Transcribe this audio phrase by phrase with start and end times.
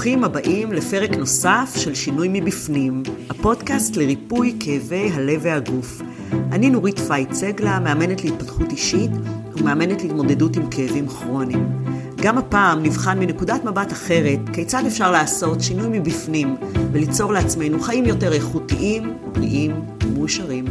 [0.00, 6.02] ברוכים הבאים לפרק נוסף של שינוי מבפנים, הפודקאסט לריפוי כאבי הלב והגוף.
[6.32, 9.10] אני נורית פייט סגלה, מאמנת להתפתחות אישית
[9.56, 11.84] ומאמנת להתמודדות עם כאבים כרוניים.
[12.22, 16.56] גם הפעם נבחן מנקודת מבט אחרת כיצד אפשר לעשות שינוי מבפנים
[16.92, 20.64] וליצור לעצמנו חיים יותר איכותיים, בריאים ומאושרים.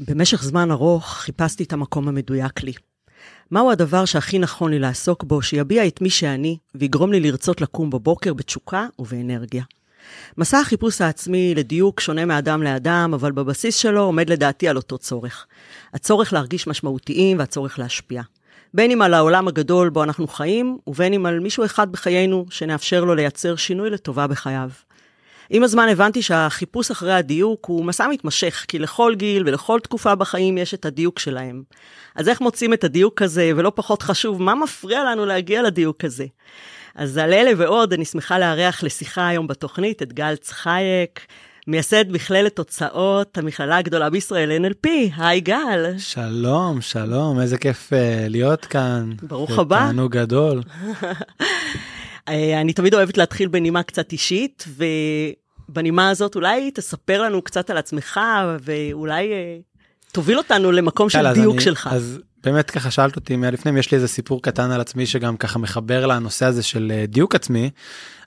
[0.00, 2.72] במשך זמן ארוך חיפשתי את המקום המדויק לי.
[3.50, 7.90] מהו הדבר שהכי נכון לי לעסוק בו, שיביע את מי שאני, ויגרום לי לרצות לקום
[7.90, 9.62] בבוקר בתשוקה ובאנרגיה.
[10.38, 15.46] מסע החיפוש העצמי לדיוק שונה מאדם לאדם, אבל בבסיס שלו עומד לדעתי על אותו צורך.
[15.94, 18.22] הצורך להרגיש משמעותיים והצורך להשפיע.
[18.74, 23.04] בין אם על העולם הגדול בו אנחנו חיים, ובין אם על מישהו אחד בחיינו שנאפשר
[23.04, 24.70] לו לייצר שינוי לטובה בחייו.
[25.50, 30.58] עם הזמן הבנתי שהחיפוש אחרי הדיוק הוא מסע מתמשך, כי לכל גיל ולכל תקופה בחיים
[30.58, 31.62] יש את הדיוק שלהם.
[32.16, 36.26] אז איך מוצאים את הדיוק הזה, ולא פחות חשוב, מה מפריע לנו להגיע לדיוק הזה?
[36.94, 41.20] אז על אלה ועוד, אני שמחה לארח לשיחה היום בתוכנית את גל צחייק,
[41.66, 44.88] מייסד מכללת תוצאות, המכללה הגדולה בישראל, NLP.
[45.16, 45.98] היי גל.
[45.98, 47.96] שלום, שלום, איזה כיף uh,
[48.28, 49.12] להיות כאן.
[49.22, 49.78] ברוך הבא.
[49.78, 50.62] תענוג גדול.
[52.28, 54.64] אה, אני תמיד אוהבת להתחיל בנימה קצת אישית,
[55.68, 58.20] ובנימה הזאת אולי תספר לנו קצת על עצמך,
[58.60, 59.58] ואולי אה,
[60.12, 61.88] תוביל אותנו למקום של דיוק אני, שלך.
[61.92, 65.58] אז באמת ככה שאלת אותי מהלפנים, יש לי איזה סיפור קטן על עצמי שגם ככה
[65.58, 67.70] מחבר לנושא הזה של אה, דיוק עצמי.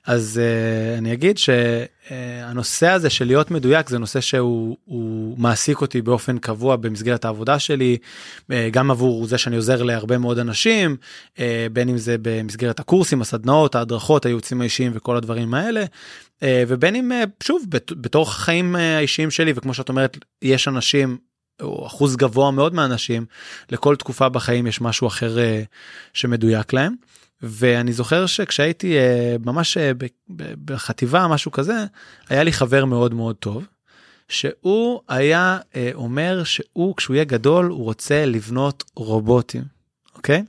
[0.06, 6.38] אז uh, אני אגיד שהנושא הזה של להיות מדויק זה נושא שהוא מעסיק אותי באופן
[6.38, 7.98] קבוע במסגרת העבודה שלי,
[8.42, 10.98] uh, גם עבור זה שאני עוזר להרבה מאוד אנשים,
[11.36, 11.39] uh,
[11.73, 15.86] בין אם זה במסגרת הקורסים, הסדנאות, ההדרכות, הייעוצים האישיים וכל הדברים האלה,
[16.44, 21.17] ובין אם uh, שוב בתור החיים האישיים שלי וכמו שאת אומרת יש אנשים
[21.61, 23.25] או אחוז גבוה מאוד מהאנשים
[23.70, 25.38] לכל תקופה בחיים יש משהו אחר
[26.14, 26.95] שמדויק להם.
[27.44, 28.95] ואני זוכר שכשהייתי
[29.45, 29.78] ממש
[30.66, 31.86] בחטיבה משהו כזה
[32.30, 33.67] היה לי חבר מאוד מאוד טוב
[34.30, 35.58] שהוא היה
[35.93, 39.64] אומר שהוא כשהוא יהיה גדול הוא רוצה לבנות רובוטים
[40.16, 40.43] אוקיי.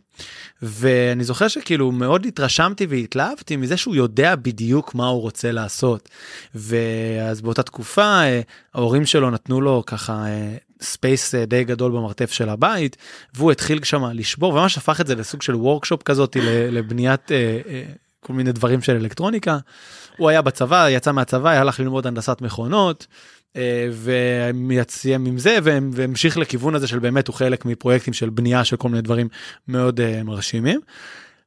[0.63, 6.09] ואני זוכר שכאילו מאוד התרשמתי והתלהבתי מזה שהוא יודע בדיוק מה הוא רוצה לעשות.
[6.55, 8.21] ואז באותה תקופה
[8.75, 10.25] ההורים שלו נתנו לו ככה
[10.83, 12.97] space אה, די גדול במרתף של הבית
[13.35, 16.37] והוא התחיל שם לשבור וממש הפך את זה לסוג של workshop כזאת
[16.71, 17.83] לבניית אה, אה,
[18.21, 19.59] כל מיני דברים של אלקטרוניקה.
[20.17, 23.07] הוא היה בצבא יצא מהצבא הלך ללמוד הנדסת מכונות.
[23.93, 25.59] ומייצאים עם זה
[25.93, 29.29] והמשיך לכיוון הזה של באמת הוא חלק מפרויקטים של בנייה של כל מיני דברים
[29.69, 30.81] מאוד מרשימים.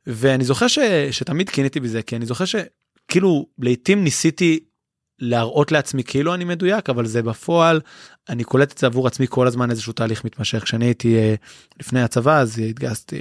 [0.08, 0.80] ואני זוכר ש,
[1.12, 4.60] שתמיד קינאתי בזה כי אני זוכר שכאילו לעתים ניסיתי
[5.20, 7.82] להראות לעצמי כאילו אני מדויק אבל זה בפועל
[8.30, 11.36] אני קולט את זה עבור עצמי כל הזמן איזשהו תהליך מתמשך כשאני הייתי אה,
[11.80, 13.20] לפני הצבא אז התגייסתי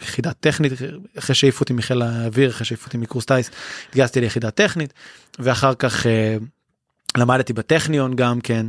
[0.00, 0.72] ליחידה אה, טכנית
[1.18, 3.50] אחרי שהעיפו אותי מחיל האוויר אחרי שהעיפו אותי מקורס טיס
[3.88, 4.94] התגייסתי ליחידה טכנית
[5.38, 6.06] ואחר כך.
[7.18, 8.66] למדתי בטכניון גם כן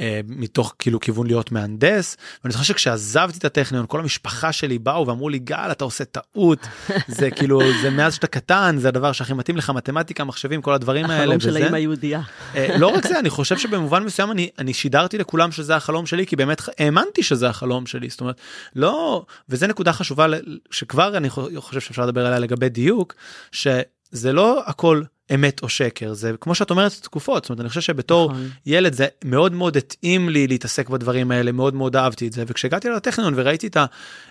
[0.00, 5.06] אה, מתוך כאילו כיוון להיות מהנדס ואני זוכר שכשעזבתי את הטכניון כל המשפחה שלי באו
[5.06, 6.58] ואמרו לי גל אתה עושה טעות
[7.18, 11.04] זה כאילו זה מאז שאתה קטן זה הדבר שהכי מתאים לך מתמטיקה מחשבים כל הדברים
[11.04, 11.22] האלה.
[11.22, 12.20] החלום של האמא היהודייה.
[12.54, 16.26] אה, לא רק זה אני חושב שבמובן מסוים אני אני שידרתי לכולם שזה החלום שלי
[16.26, 18.40] כי באמת האמנתי שזה החלום שלי זאת אומרת
[18.76, 20.26] לא וזה נקודה חשובה
[20.70, 23.14] שכבר אני חושב שאפשר לדבר עליה לגבי דיוק
[23.52, 25.02] שזה לא הכל
[25.34, 26.12] אמת או שקר.
[26.12, 27.44] זה כמו שאת אומרת תקופות.
[27.44, 28.48] זאת אומרת אני חושב שבתור נכון.
[28.66, 32.44] ילד זה מאוד מאוד התאים לי להתעסק בדברים האלה מאוד מאוד אהבתי את זה.
[32.46, 33.86] וכשהגעתי לטכניון וראיתי את, ה,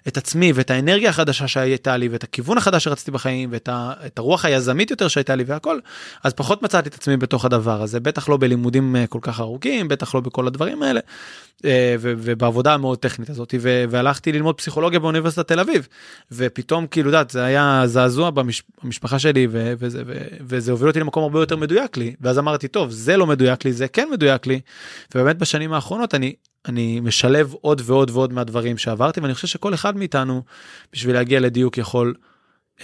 [0.07, 4.45] את עצמי ואת האנרגיה החדשה שהייתה לי ואת הכיוון החדש שרציתי בחיים ואת ה, הרוח
[4.45, 5.79] היזמית יותר שהייתה לי והכל
[6.23, 7.99] אז פחות מצאתי את עצמי בתוך הדבר הזה.
[7.99, 10.99] בטח לא בלימודים אה, כל כך ארוכים בטח לא בכל הדברים האלה
[11.99, 13.53] ובעבודה המאוד טכנית הזאת
[13.89, 15.87] והלכתי ללמוד פסיכולוגיה באוניברסיטת תל אביב.
[16.31, 18.29] ופתאום כאילו יודעת זה היה זעזוע
[18.83, 20.03] במשפחה שלי וזה,
[20.47, 22.15] וזה הוביל אותי למקום הרבה יותר מדויק לי.
[22.21, 24.59] ואז אמרתי טוב זה לא מדויק לי זה כן מדויק לי.
[25.15, 26.33] ובאמת בשנים האחרונות אני
[26.65, 30.43] אני משלב עוד ועוד ועוד מהדברים שעברתי ואני חושב שכל אחד מאיתנו
[30.93, 32.13] בשביל להגיע לדיוק יכול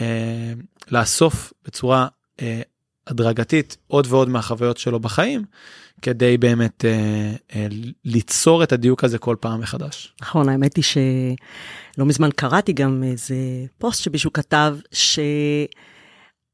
[0.02, 0.54] אה,
[0.92, 2.08] לאסוף בצורה
[2.42, 2.62] אה,
[3.08, 5.46] הדרגתית עוד ועוד מהחוויות שלו בחיים
[6.02, 7.68] כדי באמת אה, אה,
[8.06, 10.14] ליצור את הדיוק הזה כל פעם מחדש.
[10.22, 13.36] נכון האמת היא שלא מזמן קראתי גם איזה
[13.78, 15.20] פוסט שמישהו כתב ש.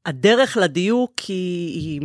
[0.06, 2.00] הדרך לדיוק היא, היא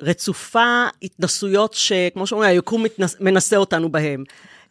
[0.00, 4.24] רצופה התנסויות שכמו שאומרים, היקום מתנס, מנסה אותנו בהם.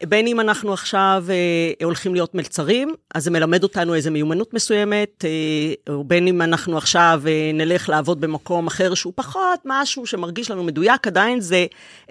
[0.07, 5.25] בין אם אנחנו עכשיו אה, הולכים להיות מלצרים, אז זה מלמד אותנו איזו מיומנות מסוימת,
[5.25, 10.51] אה, או בין אם אנחנו עכשיו אה, נלך לעבוד במקום אחר שהוא פחות משהו שמרגיש
[10.51, 11.65] לנו מדויק, עדיין זה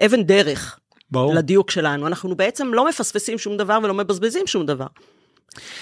[0.05, 0.79] אבן דרך.
[1.11, 1.33] ברור.
[1.33, 2.07] לדיוק שלנו.
[2.07, 4.87] אנחנו בעצם לא מפספסים שום דבר ולא מבזבזים שום דבר.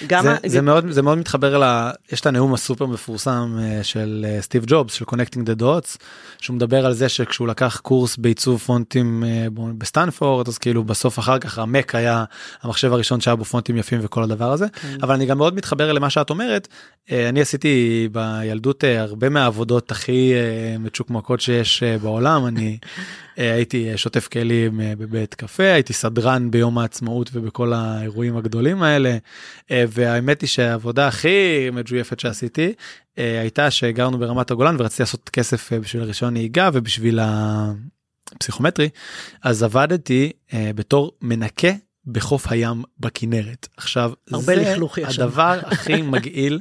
[0.07, 1.89] גם זה, ה- זה, מאוד, זה מאוד מתחבר ל...
[2.11, 5.97] יש את הנאום הסופר מפורסם אה, של אה, סטיב ג'ובס, של Connecting the Dots,
[6.41, 9.47] שהוא מדבר על זה שכשהוא לקח קורס בעיצוב פונטים אה,
[9.77, 12.23] בסטנפורד, אז כאילו בסוף אחר כך המק היה
[12.61, 14.65] המחשב הראשון שהיה בו פונטים יפים וכל הדבר הזה.
[14.81, 14.97] כן.
[15.01, 16.67] אבל אני גם מאוד מתחבר למה שאת אומרת.
[17.11, 20.33] אני עשיתי בילדות הרבה מהעבודות הכי
[20.79, 22.45] מצ'וקמקות שיש בעולם.
[22.45, 22.77] אני
[23.37, 29.17] הייתי אה, שוטף כלים אה, בבית קפה, הייתי סדרן ביום העצמאות ובכל האירועים הגדולים האלה.
[29.71, 32.73] אה, והאמת היא שהעבודה הכי מג'ויפת שעשיתי
[33.17, 37.19] הייתה שגרנו ברמת הגולן ורציתי לעשות כסף בשביל רישיון נהיגה ובשביל
[38.33, 38.89] הפסיכומטרי.
[39.43, 41.71] אז עבדתי בתור מנקה
[42.07, 43.67] בחוף הים בכנרת.
[43.77, 45.21] עכשיו, הרבה זה לכלוך יש שם.
[45.21, 46.59] הדבר הכי מגעיל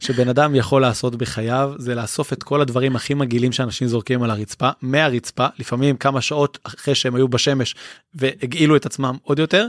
[0.00, 4.30] שבן אדם יכול לעשות בחייו זה לאסוף את כל הדברים הכי מגעילים שאנשים זורקים על
[4.30, 7.74] הרצפה מהרצפה לפעמים כמה שעות אחרי שהם היו בשמש
[8.14, 9.68] והגעילו את עצמם עוד יותר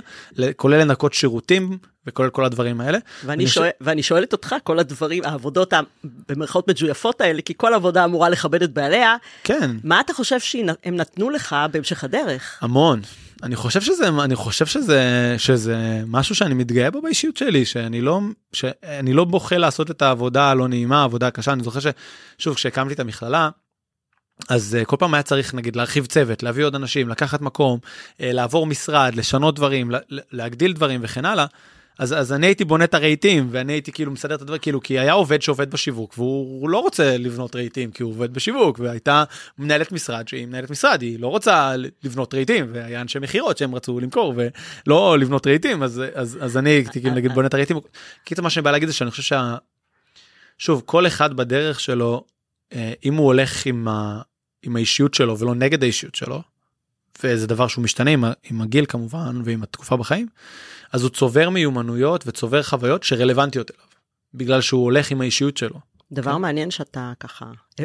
[0.56, 1.78] כולל לנקות שירותים
[2.08, 2.98] וכל כל הדברים האלה.
[3.26, 5.74] ואני, אני שואל, ואני שואלת אותך, כל הדברים, העבודות
[6.30, 10.96] במרכאות מג'ויפות האלה, כי כל עבודה אמורה לכבד את בעליה, כן מה אתה חושב שהם
[10.96, 12.58] נתנו לך בהמשך הדרך?
[12.62, 13.02] המון.
[13.44, 18.20] אני חושב שזה אני חושב שזה שזה משהו שאני מתגאה בו באישיות שלי שאני לא
[18.54, 23.00] שאני לא בוכה לעשות את העבודה הלא נעימה העבודה הקשה אני זוכר ששוב כשהקמתי את
[23.00, 23.50] המכללה.
[24.50, 28.16] אז uh, כל פעם היה צריך נגיד להרחיב צוות להביא עוד אנשים לקחת מקום uh,
[28.22, 31.46] לעבור משרד לשנות דברים לה, להגדיל דברים וכן הלאה.
[32.02, 35.00] אז, אז אני הייתי בונה את הרהיטים ואני הייתי כאילו מסדר את הדברים כאילו כי
[35.00, 39.24] היה עובד שעובד בשיווק והוא לא רוצה לבנות רהיטים כי הוא עובד בשיווק והייתה
[39.58, 44.00] מנהלת משרד שהיא מנהלת משרד היא לא רוצה לבנות רהיטים והיה אנשי מכירות שהם רצו
[44.00, 44.34] למכור
[44.88, 47.78] ולא לבנות רהיטים אז אז אז אני הייתי כאילו נגיד בונה את הרהיטים.
[48.24, 49.56] קיצור מה שאני בא להגיד זה שאני חושב שה...
[50.58, 52.26] שוב כל אחד בדרך שלו
[52.74, 54.22] אה, אם הוא הולך עם, ה...
[54.64, 56.42] עם האישיות שלו ולא נגד האישיות שלו.
[57.24, 60.28] וזה דבר שהוא משתנה עם, עם הגיל כמובן ועם התקופה בחיים
[60.92, 63.86] אז הוא צובר מיומנויות וצובר חוויות שרלוונטיות אליו
[64.34, 65.80] בגלל שהוא הולך עם האישיות שלו.
[66.12, 66.42] דבר כן.
[66.42, 67.46] מעניין שאתה ככה,
[67.80, 67.84] אה,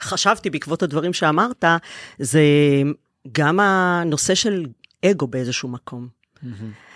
[0.00, 1.64] חשבתי בעקבות הדברים שאמרת,
[2.18, 2.42] זה
[3.32, 4.66] גם הנושא של
[5.04, 6.08] אגו באיזשהו מקום.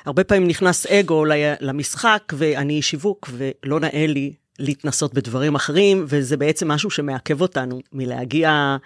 [0.05, 1.25] הרבה פעמים נכנס אגו
[1.61, 7.81] למשחק, ואני איש שיווק, ולא נאה לי להתנסות בדברים אחרים, וזה בעצם משהו שמעכב אותנו
[7.93, 8.77] מלהגיע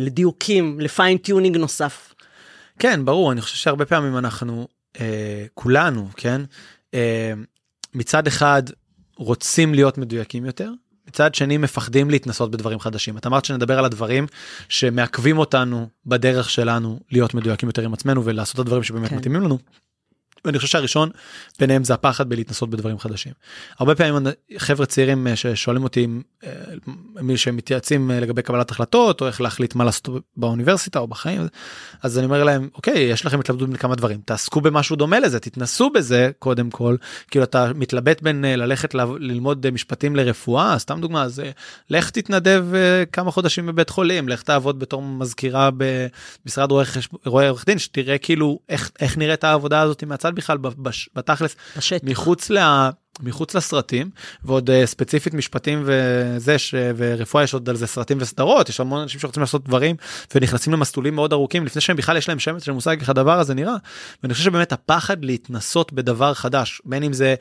[0.00, 2.14] לדיוקים, ל fine-tuning נוסף.
[2.78, 4.68] כן ברור אני חושב שהרבה פעמים אנחנו
[5.00, 6.40] אה, כולנו כן
[6.94, 7.32] אה,
[7.94, 8.62] מצד אחד
[9.16, 10.70] רוצים להיות מדויקים יותר
[11.08, 14.26] מצד שני מפחדים להתנסות בדברים חדשים את אמרת שנדבר על הדברים
[14.68, 19.16] שמעכבים אותנו בדרך שלנו להיות מדויקים יותר עם עצמנו ולעשות את הדברים שבאמת כן.
[19.16, 19.58] מתאימים לנו.
[20.44, 21.10] ואני חושב שהראשון
[21.60, 23.32] ביניהם זה הפחד בלהתנסות בדברים חדשים.
[23.78, 24.26] הרבה פעמים
[24.58, 26.06] חבר'ה צעירים אה, ששואלים אותי
[26.44, 26.50] אה,
[27.22, 31.48] מי שמתייעצים אה, לגבי קבלת החלטות או איך להחליט מה לעשות באוניברסיטה או בחיים
[32.02, 35.90] אז אני אומר להם אוקיי יש לכם התלבטות מכמה דברים תעסקו במשהו דומה לזה תתנסו
[35.90, 36.96] בזה קודם כל
[37.30, 41.42] כאילו אתה מתלבט בין ללכת ללמוד משפטים לרפואה סתם דוגמה אז
[41.90, 42.66] לך תתנדב
[43.12, 46.70] כמה חודשים בבית חולים לך תעבוד בתור מזכירה במשרד
[47.24, 51.56] רואה עורך דין שתראה כאילו איך איך נראית העבודה הזאת מהצד בכלל ב- בש- בתכלס
[51.76, 52.08] בשטח.
[52.08, 52.58] מחוץ ל...
[53.20, 54.10] מחוץ לסרטים
[54.44, 56.74] ועוד uh, ספציפית משפטים וזה ש...
[56.96, 59.96] ורפואה יש עוד על זה סרטים וסדרות יש המון אנשים שרוצים לעשות דברים
[60.34, 63.54] ונכנסים למסלולים מאוד ארוכים לפני שהם בכלל יש להם שמץ של מושג איך הדבר הזה
[63.54, 63.76] נראה.
[64.22, 67.34] ואני חושב שבאמת הפחד להתנסות בדבר חדש בין אם זה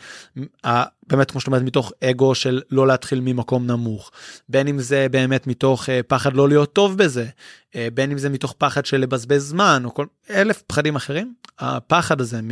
[1.08, 4.12] באמת כמו שאת אומרת מתוך אגו של לא להתחיל ממקום נמוך
[4.50, 7.26] בין אם זה באמת מתוך uh, פחד לא להיות טוב בזה
[7.72, 12.22] uh, בין אם זה מתוך פחד של לבזבז זמן או כל אלף פחדים אחרים הפחד
[12.22, 12.50] הזה מ...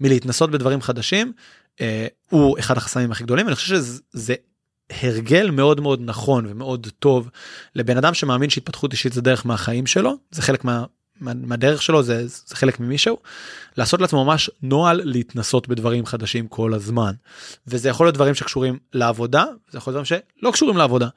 [0.00, 1.32] מלהתנסות בדברים חדשים אה,
[2.30, 4.34] הוא אחד החסמים הכי גדולים אני חושב שזה
[4.90, 7.30] הרגל מאוד מאוד נכון ומאוד טוב
[7.74, 10.84] לבן אדם שמאמין שהתפתחות אישית זה דרך מהחיים שלו זה חלק מה,
[11.20, 13.16] מהדרך שלו זה, זה חלק ממישהו
[13.76, 17.12] לעשות לעצמו ממש נוהל להתנסות בדברים חדשים כל הזמן
[17.66, 21.08] וזה יכול להיות דברים שקשורים לעבודה זה יכול להיות דברים שלא קשורים לעבודה.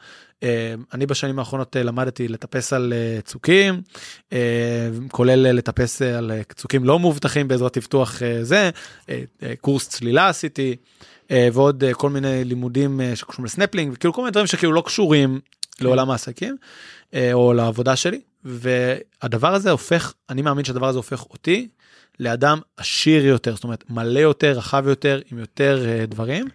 [0.44, 3.82] אה, אני בשנים האחרונות אה, למדתי לטפס על אה, צוקים
[5.12, 8.70] כולל לטפס על צוקים לא מאובטחים בעזרת טפתוח זה
[9.62, 10.76] קורס צלילה עשיתי
[11.54, 15.40] ועוד כל מיני לימודים שקשורים לסנפלינג וכאילו כל מיני דברים שכאילו לא קשורים
[15.82, 16.56] לעולם העסקים
[17.34, 21.68] או לעבודה שלי והדבר הזה הופך אני מאמין שהדבר הזה הופך אותי
[22.20, 26.48] לאדם עשיר יותר זאת אומרת מלא יותר רחב יותר עם יותר אה, דברים.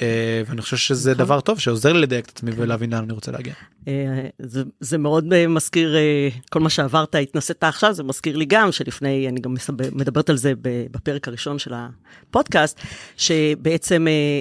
[0.00, 1.24] אה, ואני חושב שזה נכון.
[1.24, 3.54] דבר טוב שעוזר לי לדייק את עצמי ולהבין לאן אני רוצה להגיע.
[3.88, 8.44] אה, זה, זה מאוד אה, מזכיר, אה, כל מה שעברת, התנסית עכשיו, זה מזכיר לי
[8.44, 12.80] גם שלפני, אני גם מסב- מדברת על זה בפרק הראשון של הפודקאסט,
[13.16, 14.40] שבעצם אה,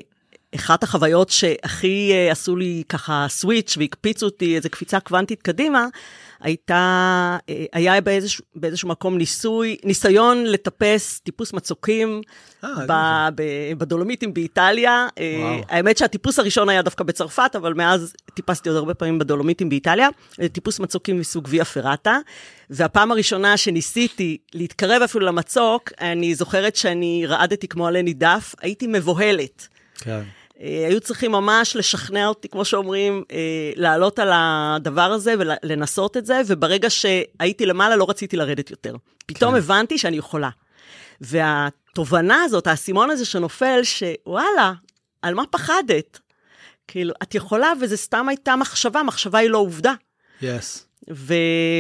[0.55, 5.86] אחת החוויות שהכי אה, עשו לי ככה סוויץ' והקפיצו אותי איזה קפיצה קוונטית קדימה,
[6.41, 12.21] הייתה, אה, היה באיזשהו, באיזשהו מקום ניסוי, ניסיון לטפס טיפוס מצוקים
[12.63, 12.93] 아, ב,
[13.36, 13.43] ב,
[13.77, 15.07] בדולומיטים באיטליה.
[15.39, 15.62] וואו.
[15.69, 20.10] האמת שהטיפוס הראשון היה דווקא בצרפת, אבל מאז טיפסתי עוד הרבה פעמים בדולומיטים באיטליה.
[20.51, 22.17] טיפוס מצוקים מסוג ויה פרטה.
[22.69, 29.67] והפעם הראשונה שניסיתי להתקרב אפילו למצוק, אני זוכרת שאני רעדתי כמו עלה נידף, הייתי מבוהלת.
[29.98, 30.21] כן.
[30.62, 36.25] אה, היו צריכים ממש לשכנע אותי, כמו שאומרים, אה, לעלות על הדבר הזה ולנסות את
[36.25, 38.96] זה, וברגע שהייתי למעלה לא רציתי לרדת יותר.
[39.25, 39.58] פתאום כן.
[39.58, 40.50] הבנתי שאני יכולה.
[41.22, 44.74] והתובנה הזאת, האסימון הזה שנופל, שוואלה,
[45.22, 46.20] על מה פחדת?
[46.88, 49.94] כאילו, את יכולה, וזה סתם הייתה מחשבה, מחשבה היא לא עובדה.
[50.41, 50.77] Yes.
[50.77, 50.91] Yes.
[51.13, 51.36] ו-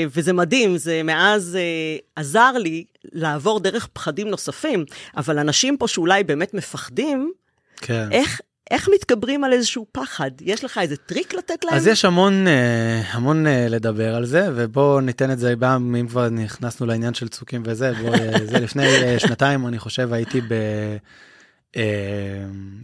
[0.09, 4.85] וזה מדהים, זה מאז uh, עזר לי לעבור דרך פחדים נוספים,
[5.17, 7.31] אבל אנשים פה שאולי באמת מפחדים,
[7.77, 8.11] כן.
[8.11, 10.31] איך, איך מתגברים על איזשהו פחד?
[10.41, 11.75] יש לך איזה טריק לתת להם?
[11.75, 15.53] אז יש המון, אה, המון אה, לדבר על זה, ובואו ניתן את זה,
[15.99, 20.41] אם כבר נכנסנו לעניין של צוקים וזה, בוא, אה, זה לפני שנתיים, אני חושב, הייתי
[20.41, 20.53] ב...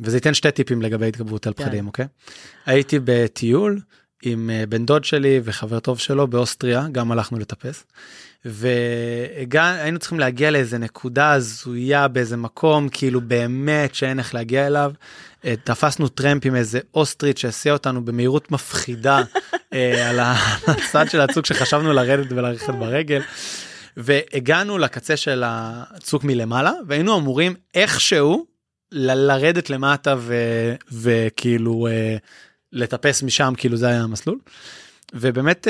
[0.01, 1.63] וזה ייתן שתי טיפים לגבי התגברות על כן.
[1.63, 2.05] פחדים, אוקיי?
[2.65, 3.79] הייתי בטיול
[4.23, 7.83] עם בן דוד שלי וחבר טוב שלו באוסטריה, גם הלכנו לטפס.
[8.47, 14.91] והיינו צריכים להגיע לאיזה נקודה הזויה באיזה מקום כאילו באמת שאין איך להגיע אליו.
[15.45, 19.21] אה, תפסנו טרמפ עם איזה אוסטרית שהסיע אותנו במהירות מפחידה
[19.73, 20.19] אה, על
[20.67, 23.21] הצד של הצוק שחשבנו לרדת וללכת ברגל.
[23.97, 28.45] והגענו לקצה של הצוק מלמעלה והיינו אמורים איכשהו
[28.91, 32.17] ל- לרדת למטה ו- וכאילו אה,
[32.71, 34.37] לטפס משם כאילו זה היה המסלול.
[35.13, 35.67] ובאמת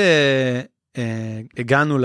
[1.58, 1.98] הגענו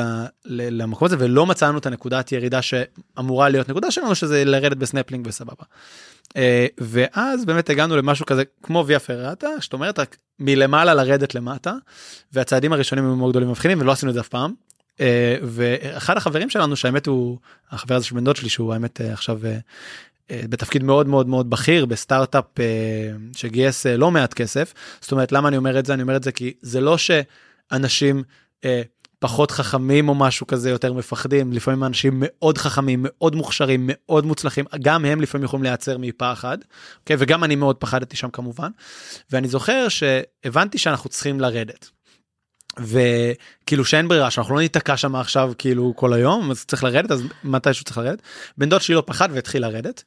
[0.46, 5.64] למקום הזה ולא מצאנו את הנקודת ירידה שאמורה להיות נקודה שלנו שזה לרדת בסנפלינג וסבבה.
[6.38, 10.00] אה, ואז באמת הגענו למשהו כזה כמו via ferrata שאת אומרת
[10.40, 11.74] מלמעלה לרדת למטה
[12.34, 14.54] והצעדים הראשונים היו מאוד גדולים מבחינים ולא עשינו את זה אף פעם.
[15.00, 17.38] אה, ואחד החברים שלנו שהאמת הוא
[17.72, 19.40] החבר הזה של בן דוד שלי שהוא האמת עכשיו
[20.32, 22.46] בתפקיד מאוד מאוד מאוד בכיר בסטארט-אפ
[23.36, 26.32] שגייס לא מעט כסף זאת אומרת למה אני אומר את זה אני אומר את זה
[26.32, 28.24] כי זה לא שאנשים
[28.66, 28.82] אה,
[29.24, 31.54] פחות חכמים או משהו כזה יותר מפחדים.
[31.54, 34.66] לפעמים אנשים מאוד חכמים מאוד מוכשרים מאוד מוצלחים.
[34.82, 36.58] גם הם לפעמים יכולים להיעצר מפחד
[37.00, 37.16] אוקיי?
[37.20, 38.72] וגם אני מאוד פחדתי שם כמובן.
[39.32, 41.90] ואני זוכר שהבנתי שאנחנו צריכים לרדת.
[42.80, 47.24] וכאילו שאין ברירה שאנחנו לא ניתקע שם עכשיו כאילו כל היום אז צריך לרדת אז
[47.44, 48.22] מתישהו צריך לרדת.
[48.58, 50.04] בן דוד שלי לא פחד והתחיל לרדת.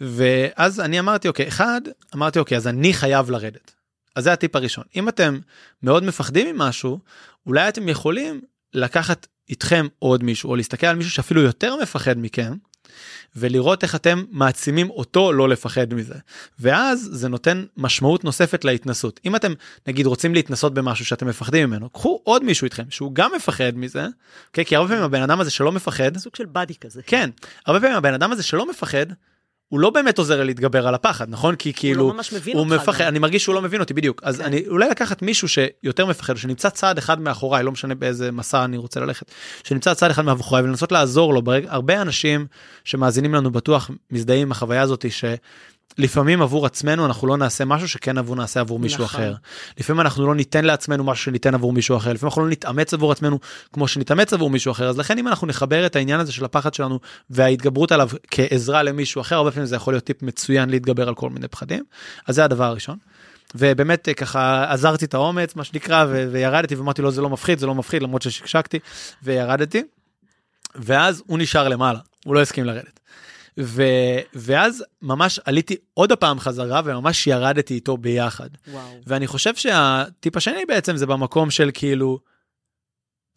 [0.00, 1.80] ואז אני אמרתי אוקיי אחד
[2.14, 3.75] אמרתי אוקיי אז אני חייב לרדת.
[4.16, 4.84] אז זה הטיפ הראשון.
[4.96, 5.38] אם אתם
[5.82, 6.98] מאוד מפחדים ממשהו
[7.46, 8.40] אולי אתם יכולים
[8.74, 12.54] לקחת איתכם עוד מישהו או להסתכל על מישהו שאפילו יותר מפחד מכם
[13.36, 16.14] ולראות איך אתם מעצימים אותו לא לפחד מזה.
[16.58, 19.20] ואז זה נותן משמעות נוספת להתנסות.
[19.24, 19.52] אם אתם
[19.86, 24.06] נגיד רוצים להתנסות במשהו שאתם מפחדים ממנו קחו עוד מישהו איתכם שהוא גם מפחד מזה
[24.06, 27.02] okay, כי הרבה פעמים הבן אדם הזה שלא מפחד סוג של באדי כזה.
[27.02, 27.30] כן
[27.66, 29.06] הרבה פעמים הבן אדם הזה שלא מפחד
[29.68, 31.56] הוא לא באמת עוזר לי להתגבר על הפחד נכון?
[31.56, 34.20] כי כאילו הוא לא ממש מבין הוא מפחד אני מרגיש שהוא לא מבין אותי בדיוק.
[34.24, 34.44] אז כן.
[34.44, 38.76] אני אולי לקחת מישהו שיותר מפחד שנמצא צעד אחד מאחוריי לא משנה באיזה מסע אני
[38.76, 39.30] רוצה ללכת
[39.64, 41.42] שנמצא צעד אחד מאחוריי ולנסות לעזור לו.
[41.42, 41.64] ברג...
[41.68, 42.46] הרבה אנשים
[42.84, 45.24] שמאזינים לנו בטוח מזדהים עם החוויה הזאתי ש...
[45.98, 49.20] לפעמים עבור עצמנו אנחנו לא נעשה משהו שכן עבור נעשה עבור מישהו נכון.
[49.20, 49.34] אחר.
[49.78, 53.12] לפעמים אנחנו לא ניתן לעצמנו משהו שניתן עבור מישהו אחר לפעמים אנחנו לא נתאמץ עבור
[53.12, 53.38] עצמנו
[53.72, 56.74] כמו שנתאמץ עבור מישהו אחר אז לכן אם אנחנו נחבר את העניין הזה של הפחד
[56.74, 57.00] שלנו
[57.30, 61.30] וההתגברות עליו כעזרה למישהו אחר הרבה פעמים זה יכול להיות טיפ מצוין להתגבר על כל
[61.30, 61.84] מיני פחדים
[62.26, 62.96] אז זה הדבר הראשון.
[63.54, 67.74] ובאמת ככה עזרתי את האומץ מה שנקרא וירדתי ואמרתי לו זה לא מפחיד זה לא
[67.74, 68.78] מפחיד למרות ששקשקתי
[69.22, 69.82] וירדתי.
[70.74, 73.00] ואז הוא נשאר למעלה הוא לא הסכים לרדת.
[73.60, 73.82] ו,
[74.34, 78.48] ואז ממש עליתי עוד הפעם חזרה וממש ירדתי איתו ביחד.
[78.68, 78.82] וואו.
[79.06, 82.18] ואני חושב שהטיפ השני בעצם זה במקום של כאילו,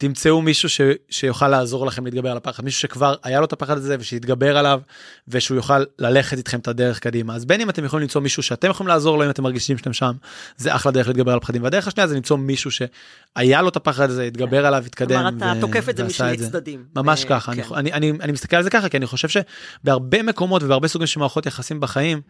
[0.02, 3.78] תמצאו מישהו ש, שיוכל לעזור לכם להתגבר על הפחד, מישהו שכבר היה לו את הפחד
[3.78, 4.82] הזה ושיתגבר עליו
[5.28, 7.36] ושהוא יוכל ללכת איתכם את הדרך קדימה.
[7.36, 9.94] אז בין אם אתם יכולים למצוא מישהו שאתם יכולים לעזור לו אם אתם מרגישים שאתם
[9.94, 10.12] שם,
[10.58, 11.64] זה אחלה דרך להתגבר על פחדים.
[11.64, 15.22] והדרך השנייה זה למצוא מישהו שהיה לו את הפחד הזה, התגבר עליו, התקדם.
[15.22, 16.86] כלומר אתה תוקף את זה משני צדדים.
[16.96, 17.62] ממש ככה, כן.
[17.76, 21.08] אני, אני, אני, אני מסתכל על זה ככה כי אני חושב שבהרבה מקומות ובהרבה סוגים
[21.08, 22.22] של מערכות יחסים בחיים,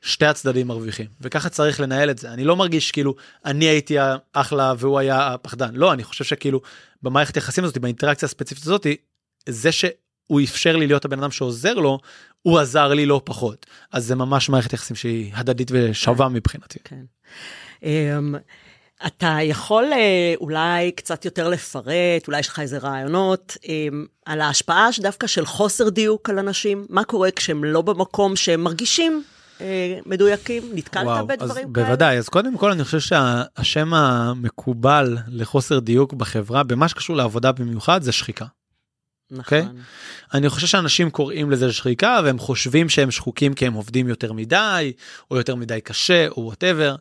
[0.00, 3.96] שתי הצדדים מרוויחים וככה צריך לנהל את זה אני לא מרגיש כאילו אני הייתי
[4.32, 6.60] אחלה והוא היה הפחדן לא אני חושב שכאילו
[7.02, 8.86] במערכת יחסים הזאת באינטראקציה הספציפית הזאת
[9.48, 11.98] זה שהוא אפשר לי להיות הבן אדם שעוזר לו
[12.42, 16.34] הוא עזר לי לא פחות אז זה ממש מערכת יחסים שהיא הדדית ושווה כן.
[16.34, 16.78] מבחינתי.
[16.84, 17.04] כן.
[17.80, 17.84] Um,
[19.06, 23.68] אתה יכול אה, אולי קצת יותר לפרט, אולי יש לך איזה רעיונות, um,
[24.26, 26.86] על ההשפעה דווקא של חוסר דיוק על אנשים?
[26.88, 29.24] מה קורה כשהם לא במקום שהם מרגישים
[30.06, 30.62] מדויקים?
[30.74, 31.66] נתקלת וואו, בדברים אז כאלה?
[31.86, 38.02] בוודאי, אז קודם כל אני חושב שהשם המקובל לחוסר דיוק בחברה, במה שקשור לעבודה במיוחד,
[38.02, 38.46] זה שחיקה.
[39.38, 39.62] אוקיי?
[39.62, 39.76] נכון.
[40.34, 44.92] אני חושב שאנשים קוראים לזה שחיקה והם חושבים שהם שחוקים כי הם עובדים יותר מדי,
[45.30, 46.96] או יותר מדי קשה, או whatever.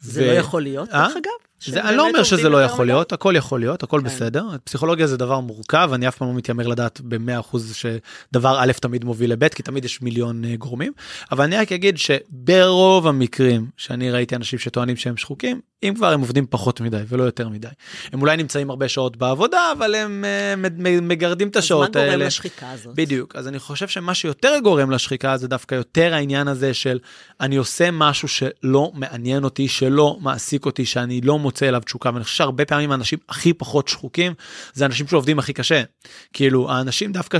[0.00, 1.06] זה לא יכול להיות, אה?
[1.06, 1.55] דרך אגב?
[1.64, 2.86] זה, אני לא אומר שזה לא יכול?
[2.86, 4.06] להיות, הכל יכול להיות, הכל כן.
[4.06, 4.44] בסדר.
[4.64, 9.32] פסיכולוגיה זה דבר מורכב, אני אף פעם לא מתיימר לדעת ב-100% שדבר א' תמיד מוביל
[9.32, 10.92] לב', כי תמיד יש מיליון אה, גורמים,
[11.32, 16.20] אבל אני רק אגיד שברוב המקרים שאני ראיתי אנשים שטוענים שהם שחוקים, אם כבר הם
[16.20, 17.68] עובדים פחות מדי ולא יותר מדי.
[18.12, 20.24] הם אולי נמצאים הרבה שעות בעבודה, אבל הם
[20.56, 22.12] מ- מגרדים את אז השעות מה האלה.
[22.14, 22.94] גורם לשחיקה הזאת?
[22.94, 26.98] בדיוק אז אני חושב שמה שיותר גורם לשחיקה זה דווקא יותר העניין הזה של
[27.40, 32.24] אני עושה משהו שלא מעניין אותי שלא מעסיק אותי שאני לא מוצא אליו תשוקה ואני
[32.24, 34.32] חושב שהרבה פעמים האנשים הכי פחות שחוקים
[34.74, 35.82] זה אנשים שעובדים הכי קשה
[36.32, 37.38] כאילו האנשים דווקא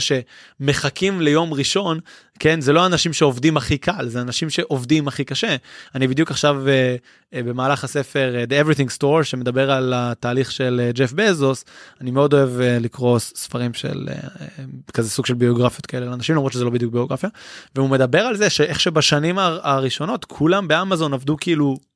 [0.61, 2.01] שמחכים ליום ראשון
[2.39, 5.57] כן זה לא אנשים שעובדים הכי קל זה אנשים שעובדים הכי קשה
[5.95, 6.97] אני בדיוק עכשיו אה,
[7.35, 11.65] אה, במהלך הספר אה, The Everything Store שמדבר על התהליך של ג'ף בזוס
[12.01, 16.35] אני מאוד אוהב אה, לקרוא ספרים של אה, אה, כזה סוג של ביוגרפיות כאלה לאנשים
[16.35, 17.31] למרות שזה לא בדיוק ביוגרפיה
[17.75, 21.96] והוא מדבר על זה שאיך שבשנים הר- הראשונות כולם באמזון עבדו כאילו.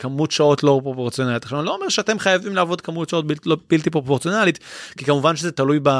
[0.00, 1.44] כמות שעות לא פרופורציונלית.
[1.44, 4.58] עכשיו אני לא אומר שאתם חייבים לעבוד כמות שעות בלתי, לא, בלתי פרופורציונלית
[4.98, 5.90] כי כמובן שזה תלוי ב,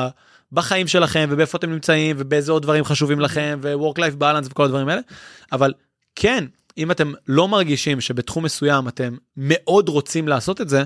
[0.52, 4.88] בחיים שלכם ובאיפה אתם נמצאים ובאיזה עוד דברים חשובים לכם ו-work life balance וכל הדברים
[4.88, 5.00] האלה
[5.52, 5.72] אבל
[6.14, 6.44] כן
[6.80, 10.84] אם אתם לא מרגישים שבתחום מסוים אתם מאוד רוצים לעשות את זה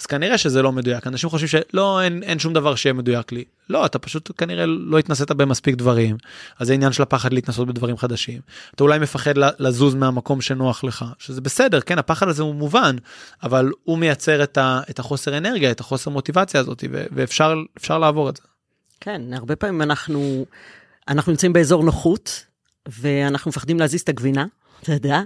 [0.00, 1.06] אז כנראה שזה לא מדויק.
[1.06, 3.44] אנשים חושבים שלא אין, אין שום דבר שיהיה מדויק לי.
[3.70, 6.16] לא אתה פשוט כנראה לא התנסית במספיק דברים.
[6.58, 8.40] אז זה עניין של הפחד להתנסות בדברים חדשים.
[8.74, 12.96] אתה אולי מפחד לזוז מהמקום שנוח לך שזה בסדר כן הפחד הזה הוא מובן
[13.42, 18.28] אבל הוא מייצר את, ה, את החוסר אנרגיה את החוסר מוטיבציה הזאת ואפשר אפשר לעבור
[18.28, 18.42] את זה.
[19.00, 20.46] כן, הרבה פעמים אנחנו,
[21.08, 22.44] אנחנו נמצאים באזור נוחות,
[22.88, 24.46] ואנחנו מפחדים להזיז את הגבינה,
[24.82, 25.22] אתה יודע,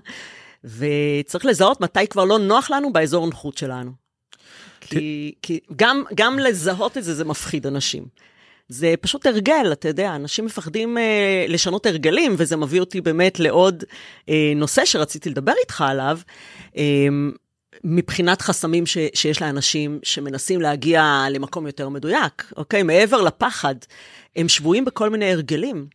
[0.64, 3.90] וצריך לזהות מתי כבר לא נוח לנו באזור נוחות שלנו.
[4.80, 8.04] כי, כי גם, גם לזהות את זה, זה מפחיד אנשים.
[8.68, 13.84] זה פשוט הרגל, אתה יודע, אנשים מפחדים אה, לשנות הרגלים, וזה מביא אותי באמת לעוד
[14.28, 16.18] אה, נושא שרציתי לדבר איתך עליו.
[16.76, 17.08] אה,
[17.84, 22.82] מבחינת חסמים ש, שיש לאנשים שמנסים להגיע למקום יותר מדויק, אוקיי?
[22.82, 23.75] מעבר לפחד,
[24.36, 25.86] הם שבויים בכל מיני הרגלים.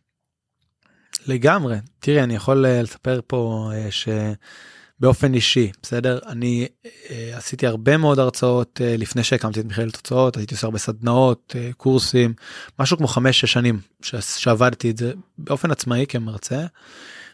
[1.26, 6.68] לגמרי תראי אני יכול אה, לספר פה אה, שבאופן אישי בסדר אני
[7.10, 12.34] אה, עשיתי הרבה מאוד הרצאות לפני שהקמתי את מכללת תוצאות הייתי עושה הרבה סדנאות קורסים
[12.78, 16.66] משהו כמו חמש שש שנים ש- שעבדתי את זה באופן עצמאי כמרצה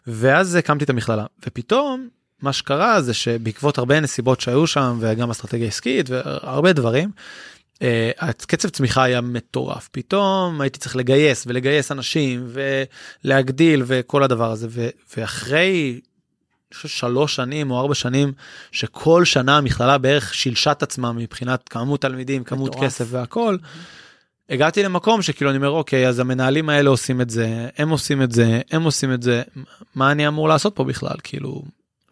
[0.07, 2.09] ואז הקמתי את המכללה ופתאום
[2.43, 7.11] מה שקרה זה שבעקבות הרבה נסיבות שהיו שם וגם אסטרטגיה עסקית והרבה דברים.
[7.83, 12.49] אה, הקצב צמיחה היה מטורף פתאום הייתי צריך לגייס ולגייס אנשים
[13.25, 16.01] ולהגדיל וכל הדבר הזה ו- ואחרי
[16.71, 18.33] שלוש שנים או ארבע שנים
[18.73, 22.85] שכל שנה המכללה בערך שילשה את עצמה מבחינת כמות תלמידים כמות מטורף.
[22.85, 23.57] כסף והכל.
[24.51, 28.33] הגעתי למקום שכאילו אני אומר אוקיי אז המנהלים האלה עושים את זה הם עושים את
[28.33, 29.43] זה הם עושים את זה
[29.95, 31.63] מה אני אמור לעשות פה בכלל כאילו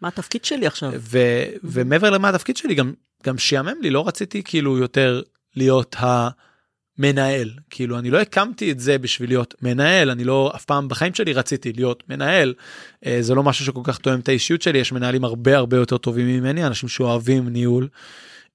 [0.01, 0.91] מה התפקיד שלי עכשיו?
[0.95, 1.19] ו,
[1.63, 5.21] ומעבר למה התפקיד שלי גם גם שיאמם לי לא רציתי כאילו יותר
[5.55, 10.87] להיות המנהל כאילו אני לא הקמתי את זה בשביל להיות מנהל אני לא אף פעם
[10.87, 12.53] בחיים שלי רציתי להיות מנהל
[13.05, 15.97] אה, זה לא משהו שכל כך תואם את האישיות שלי יש מנהלים הרבה הרבה יותר
[15.97, 17.87] טובים ממני אנשים שאוהבים ניהול.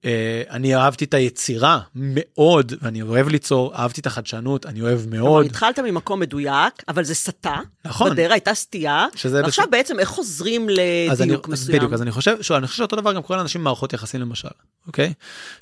[0.04, 5.18] אה, אני אהבתי את היצירה מאוד ואני אוהב ליצור אהבתי את החדשנות אני אוהב כלומר,
[5.18, 7.60] מאוד התחלת ממקום מדויק, אבל זה סטה.
[7.84, 8.10] נכון.
[8.10, 9.66] בדרך הייתה סטייה, ועכשיו בסדר.
[9.70, 11.78] בעצם איך חוזרים אני, לדיוק אז מסוים?
[11.78, 14.48] בדיוק אז אני חושב שוב, אני חושב שאותו דבר גם קורה לאנשים במערכות יחסים למשל
[14.86, 15.12] אוקיי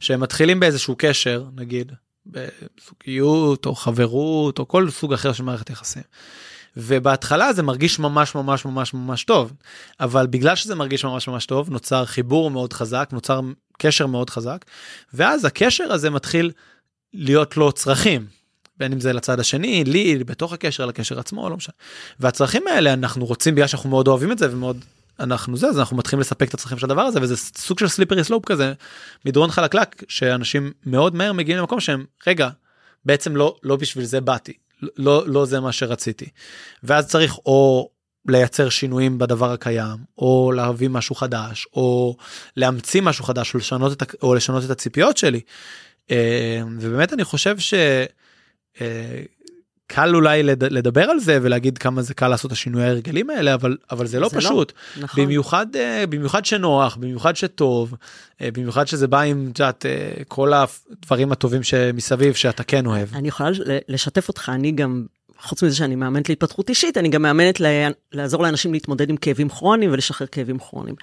[0.01, 1.93] שהם מתחילים באיזשהו קשר נגיד
[2.27, 6.03] בזוגיות או חברות או כל סוג אחר של מערכת יחסים.
[6.79, 9.53] ובהתחלה זה מרגיש ממש ממש ממש ממש טוב.
[10.01, 13.41] אבל בגלל שזה מרגיש ממש ממש טוב נוצר חיבור מאוד חזק נוצר
[13.79, 14.65] קשר מאוד חזק
[15.15, 16.51] ואז הקשר הזה מתחיל
[17.15, 18.27] להיות לו צרכים.
[18.77, 21.75] בין אם זה לצד השני לי בתוך הקשר לקשר עצמו לא משנה.
[22.21, 24.85] והצרכים האלה אנחנו רוצים בגלל שאנחנו מאוד אוהבים את זה ומאוד
[25.21, 28.25] אנחנו זה אז אנחנו מתחילים לספק את הצרכים של הדבר הזה וזה סוג של סליפרי
[28.25, 28.73] סלופ כזה
[29.25, 32.49] מדרון חלקלק שאנשים מאוד מהר מגיעים למקום שהם רגע
[33.05, 34.53] בעצם לא לא בשביל זה באתי
[34.97, 36.29] לא לא זה מה שרציתי
[36.83, 37.91] ואז צריך או
[38.29, 42.17] לייצר שינויים בדבר הקיים או להביא משהו חדש או
[42.57, 45.41] להמציא משהו חדש או לשנות את, או לשנות את הציפיות שלי.
[46.11, 47.75] אה, ובאמת אני חושב ש...
[49.91, 53.55] קל אולי לד- לדבר על זה ולהגיד כמה זה קל לעשות את השינוי ההרגלים האלה
[53.55, 54.41] אבל אבל זה לא זה לא.
[54.41, 55.25] פשוט נכון.
[55.25, 57.95] במיוחד אה, במיוחד שנוח במיוחד שטוב
[58.41, 63.09] אה, במיוחד שזה בא עם את אה, כל הדברים הטובים שמסביב שאתה כן אוהב.
[63.15, 63.51] אני יכולה
[63.89, 65.07] לשתף אותך, אני גם
[65.41, 67.69] חוץ מזה שאני מאמנת להתפתחות אישית, אני גם מאמנת לה,
[68.13, 70.97] לעזור לאנשים להתמודד עם כאבים כרוניים ולשחרר כאבים כרוניים.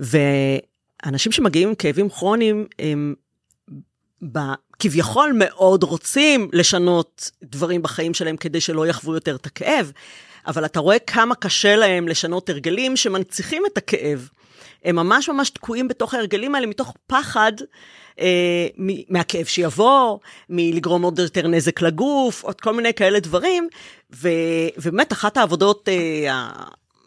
[0.00, 3.14] ואנשים שמגיעים עם כאבים כרוניים, הם
[4.78, 9.92] כביכול מאוד רוצים לשנות דברים בחיים שלהם כדי שלא יחוו יותר את הכאב,
[10.46, 14.28] אבל אתה רואה כמה קשה להם לשנות הרגלים שמנציחים את הכאב.
[14.84, 17.52] הם ממש ממש תקועים בתוך ההרגלים האלה מתוך פחד
[18.20, 18.66] אה,
[19.08, 23.68] מהכאב שיבוא, מלגרום עוד יותר נזק לגוף, עוד כל מיני כאלה דברים.
[24.14, 24.28] ו,
[24.78, 26.48] ובאמת, אחת העבודות, אה,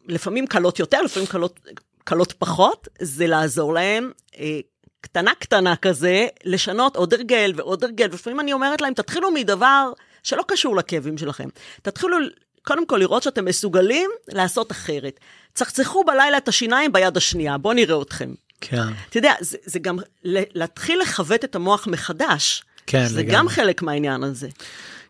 [0.08, 1.60] לפעמים קלות יותר, לפעמים קלות,
[2.04, 4.12] קלות פחות, זה לעזור להם.
[4.40, 4.60] אה,
[5.04, 9.92] קטנה קטנה כזה, לשנות עוד הרגל ועוד הרגל, ולפעמים אני אומרת להם, תתחילו מדבר
[10.24, 11.50] שלא קשור לכאבים שלכם.
[11.82, 12.18] תתחילו
[12.64, 15.20] קודם כל לראות שאתם מסוגלים לעשות אחרת.
[15.54, 18.34] צחצחו בלילה את השיניים ביד השנייה, בואו נראה אתכם.
[18.62, 18.88] כן.
[19.10, 22.64] אתה יודע, זה, זה גם להתחיל לכבד את המוח מחדש.
[22.88, 23.36] כן, זה לגמרי.
[23.36, 24.48] גם חלק מהעניין הזה.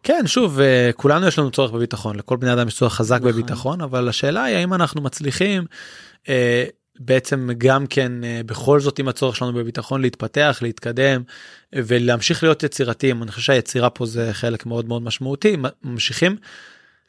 [0.03, 3.31] כן, שוב, אה, כולנו יש לנו צורך בביטחון, לכל בני אדם יש צורך חזק נכון.
[3.31, 5.65] בביטחון, אבל השאלה היא האם אנחנו מצליחים
[6.29, 6.65] אה,
[6.99, 11.23] בעצם גם כן אה, בכל זאת עם הצורך שלנו בביטחון להתפתח, להתקדם
[11.75, 13.23] ולהמשיך להיות יצירתיים.
[13.23, 16.35] אני חושב שהיצירה פה זה חלק מאוד מאוד משמעותי, ממשיכים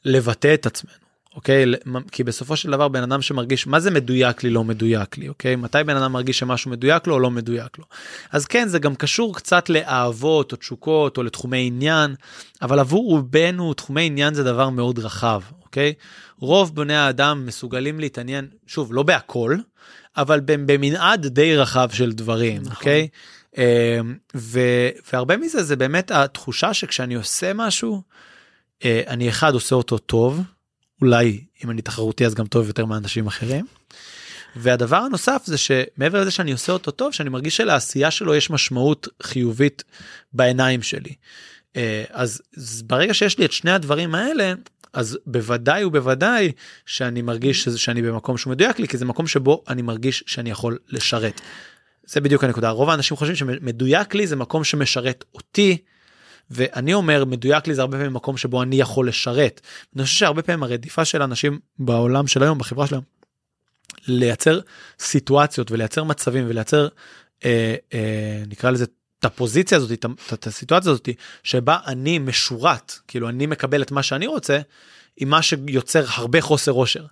[0.04, 1.04] לבטא את עצמנו.
[1.34, 1.64] אוקיי?
[2.12, 5.56] כי בסופו של דבר בן אדם שמרגיש מה זה מדויק לי לא מדויק לי אוקיי
[5.56, 7.84] מתי בן אדם מרגיש שמשהו מדויק לו או לא מדויק לו.
[8.32, 12.14] אז כן זה גם קשור קצת לאהבות או תשוקות או לתחומי עניין
[12.62, 15.40] אבל עבור רובנו תחומי עניין זה דבר מאוד רחב
[15.74, 15.94] אוקיי
[16.38, 19.56] רוב בני האדם מסוגלים להתעניין שוב לא בהכל
[20.16, 22.72] אבל במנעד די רחב של דברים נכון.
[22.72, 23.08] אוקיי.
[23.56, 23.62] אמ,
[24.36, 24.60] ו,
[25.12, 28.02] והרבה מזה זה באמת התחושה שכשאני עושה משהו
[28.84, 30.40] אה, אני אחד עושה אותו טוב
[31.00, 33.66] אולי אם אני תחרותי אז גם טוב יותר מאנשים אחרים.
[34.56, 39.08] והדבר הנוסף זה שמעבר לזה שאני עושה אותו טוב שאני מרגיש שלעשייה שלו יש משמעות
[39.22, 39.84] חיובית
[40.32, 41.14] בעיניים שלי.
[41.76, 42.42] אה, אז
[42.86, 44.52] ברגע שיש לי את שני הדברים האלה
[44.94, 46.52] אז בוודאי ובוודאי
[46.86, 50.78] שאני מרגיש שאני במקום שהוא מדויק לי כי זה מקום שבו אני מרגיש שאני יכול
[50.88, 51.40] לשרת.
[52.06, 55.76] זה בדיוק הנקודה רוב האנשים חושבים שמדויק לי זה מקום שמשרת אותי
[56.50, 59.60] ואני אומר מדויק לי זה הרבה פעמים מקום שבו אני יכול לשרת.
[59.96, 63.02] אני חושב שהרבה פעמים הרדיפה של אנשים בעולם של היום בחברה שלהם
[64.06, 64.60] לייצר
[64.98, 66.88] סיטואציות ולייצר מצבים ולייצר
[67.44, 68.84] אה, אה, נקרא לזה
[69.26, 71.08] את הפוזיציה הזאת את, את הסיטואציה הזאת
[71.42, 74.58] שבה אני משורת כאילו אני מקבל את מה שאני רוצה
[75.16, 77.04] עם מה שיוצר הרבה חוסר אושר.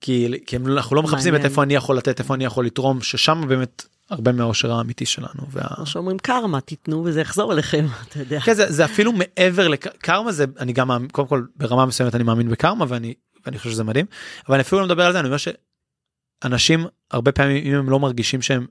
[0.00, 3.44] כי, כי אנחנו לא מחפשים את איפה אני יכול לתת איפה אני יכול לתרום ששם
[3.48, 5.42] באמת הרבה מהאושר האמיתי שלנו.
[5.50, 5.62] וה...
[5.76, 8.40] כמו שאומרים קרמה תיתנו וזה יחזור אליכם אתה יודע.
[8.40, 12.50] כן זה, זה אפילו מעבר לקרמה זה אני גם קודם כל ברמה מסוימת אני מאמין
[12.50, 13.14] בקרמה ואני
[13.46, 14.06] ואני חושב שזה מדהים
[14.48, 18.00] אבל אני אפילו לא מדבר על זה אני אומר שאנשים הרבה פעמים אם הם לא
[18.00, 18.66] מרגישים שהם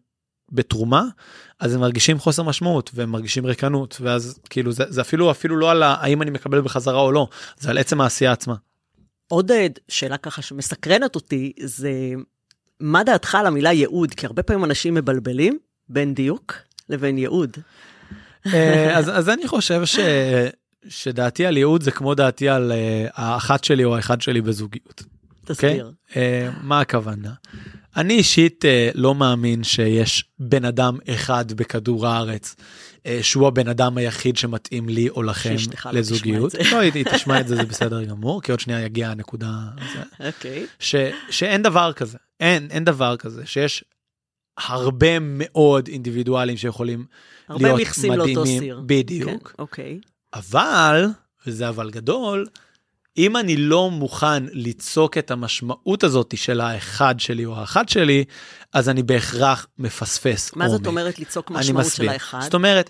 [0.52, 1.04] בתרומה
[1.60, 5.72] אז הם מרגישים חוסר משמעות והם מרגישים ריקנות ואז כאילו זה, זה אפילו אפילו לא
[5.72, 7.28] על האם אני מקבל בחזרה או לא
[7.60, 8.56] זה על עצם העשייה עצמה.
[9.28, 9.52] עוד
[9.88, 11.92] שאלה ככה שמסקרנת אותי זה
[12.80, 14.14] מה דעתך על המילה ייעוד?
[14.14, 15.58] כי הרבה פעמים אנשים מבלבלים
[15.90, 16.54] בין דיוק
[16.90, 17.58] לבין ייעוד.
[18.54, 20.00] אה, אז, אז אני חושב ש,
[20.88, 25.04] שדעתי על ייעוד זה כמו דעתי על uh, האחת שלי או האחד שלי בזוגיות.
[25.46, 25.92] תסביר.
[26.10, 26.14] Okay?
[26.14, 26.16] Uh,
[26.62, 27.32] מה הכוונה?
[27.98, 32.56] אני אישית uh, לא מאמין שיש בן אדם אחד בכדור הארץ
[32.96, 36.54] uh, שהוא הבן אדם היחיד שמתאים לי או לכם לא לזוגיות.
[36.72, 39.52] לא, היא תשמע את זה, זה בסדר גמור, כי עוד שנייה יגיע הנקודה.
[40.20, 40.66] אוקיי.
[40.80, 40.86] Okay.
[41.30, 42.18] שאין דבר כזה.
[42.40, 43.84] אין, אין דבר כזה, שיש
[44.58, 47.06] הרבה מאוד אינדיבידואלים שיכולים
[47.50, 47.76] להיות מדהימים.
[47.76, 48.82] הרבה מכסים לאותו סיר.
[48.86, 49.48] בדיוק.
[49.48, 50.00] כן, אוקיי.
[50.34, 51.06] אבל,
[51.48, 52.48] וזה אבל גדול,
[53.17, 58.24] אם אני לא מוכן ליצוק את המשמעות הזאת של האחד שלי או האחת שלי,
[58.74, 60.78] אז אני בהכרח מפספס מה עומק.
[60.78, 62.39] זאת אומרת ליצוק משמעות של האחד?
[62.41, 62.89] זאת אומרת,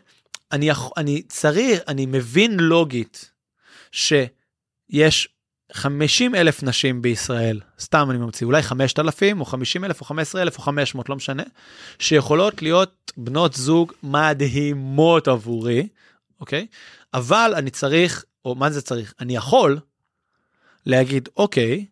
[0.51, 3.31] אני, אני צריך, אני מבין לוגית
[3.91, 5.27] שיש
[5.73, 10.57] 50 אלף נשים בישראל, סתם אני ממציא, אולי 5,000 או 50 אלף או 15 אלף
[10.57, 11.43] או 500, לא משנה,
[11.99, 15.88] שיכולות להיות בנות זוג מדהימות עבורי,
[16.39, 16.67] אוקיי?
[17.13, 19.13] אבל אני צריך, או מה זה צריך?
[19.19, 19.79] אני יכול
[20.86, 21.86] להגיד, אוקיי,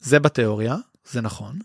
[0.00, 0.76] זה בתיאוריה,
[1.10, 1.58] זה נכון,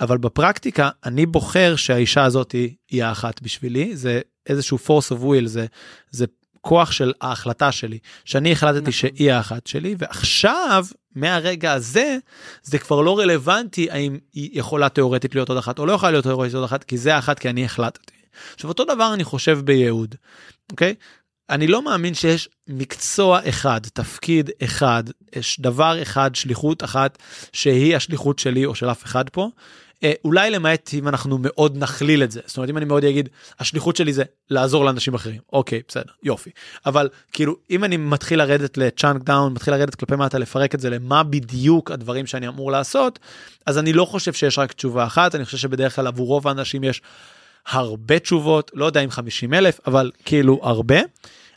[0.00, 2.52] אבל בפרקטיקה אני בוחר שהאישה הזאת
[2.90, 5.66] היא האחת בשבילי, זה איזשהו force of will, זה,
[6.10, 6.26] זה
[6.66, 8.92] הכוח של ההחלטה שלי, שאני החלטתי נכון.
[8.92, 12.18] שהיא האחת שלי, ועכשיו, מהרגע הזה,
[12.62, 16.24] זה כבר לא רלוונטי האם היא יכולה תאורטית להיות עוד אחת או לא יכולה להיות
[16.24, 18.14] תאורטית עוד אחת, כי זה האחת כי אני החלטתי.
[18.54, 20.14] עכשיו אותו דבר אני חושב בייעוד,
[20.70, 20.94] אוקיי?
[21.50, 25.04] אני לא מאמין שיש מקצוע אחד, תפקיד אחד,
[25.36, 27.18] יש דבר אחד, שליחות אחת,
[27.52, 29.50] שהיא השליחות שלי או של אף אחד פה,
[30.04, 33.28] אה, אולי למעט אם אנחנו מאוד נכליל את זה, זאת אומרת אם אני מאוד אגיד
[33.60, 36.50] השליחות שלי זה לעזור לאנשים אחרים, אוקיי בסדר יופי,
[36.86, 40.80] אבל כאילו אם אני מתחיל לרדת ל chunk down, מתחיל לרדת כלפי מטה לפרק את
[40.80, 43.18] זה למה בדיוק הדברים שאני אמור לעשות,
[43.66, 46.84] אז אני לא חושב שיש רק תשובה אחת, אני חושב שבדרך כלל עבור רוב האנשים
[46.84, 47.02] יש
[47.66, 50.96] הרבה תשובות, לא יודע אם 50 אלף, אבל כאילו הרבה,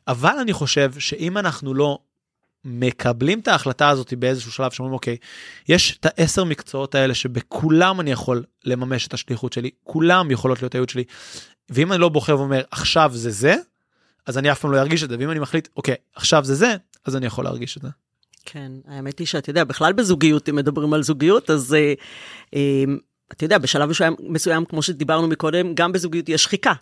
[0.07, 1.99] אבל אני חושב שאם אנחנו לא
[2.65, 5.17] מקבלים את ההחלטה הזאת באיזשהו שלב שאומרים אוקיי
[5.69, 10.75] יש את העשר מקצועות האלה שבכולם אני יכול לממש את השליחות שלי כולם יכולות להיות
[10.75, 11.03] הייעוד שלי
[11.69, 13.55] ואם אני לא בוחר ואומר עכשיו זה זה
[14.25, 16.75] אז אני אף פעם לא ארגיש את זה ואם אני מחליט אוקיי עכשיו זה זה
[17.05, 17.89] אז אני יכול להרגיש את זה.
[18.45, 21.93] כן האמת היא שאתה יודע בכלל בזוגיות אם מדברים על זוגיות אז אה,
[22.55, 22.83] אה,
[23.33, 26.73] אתה יודע בשלב מסוים, מסוים כמו שדיברנו מקודם גם בזוגיות יש שחיקה.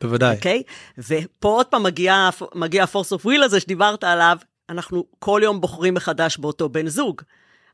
[0.00, 0.36] בוודאי.
[0.36, 0.62] אוקיי?
[0.98, 4.36] ופה עוד פעם מגיע, מגיע ה-force of will הזה שדיברת עליו,
[4.68, 7.22] אנחנו כל יום בוחרים מחדש באותו בן זוג.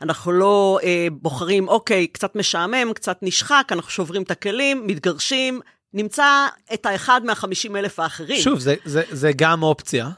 [0.03, 5.61] אנחנו לא אה, בוחרים, אוקיי, קצת משעמם, קצת נשחק, אנחנו שוברים את הכלים, מתגרשים,
[5.95, 8.41] נמצא את האחד מהחמישים אלף האחרים.
[8.41, 10.09] שוב, זה, זה, זה גם אופציה,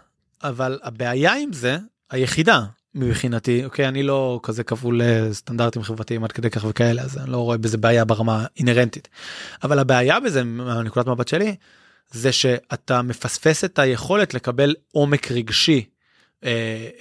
[0.43, 1.79] אבל הבעיה עם זה,
[2.11, 2.61] היחידה,
[2.99, 7.37] מבחינתי, אוקיי, אני לא כזה כבול לסטנדרטים חברתיים עד כדי כך וכאלה, אז אני לא
[7.37, 9.09] רואה בזה בעיה ברמה אינהרנטית.
[9.63, 11.57] אבל הבעיה בזה, מהנקודת מבט שלי,
[12.11, 15.85] זה שאתה מפספס את היכולת לקבל עומק רגשי
[16.45, 16.51] אה,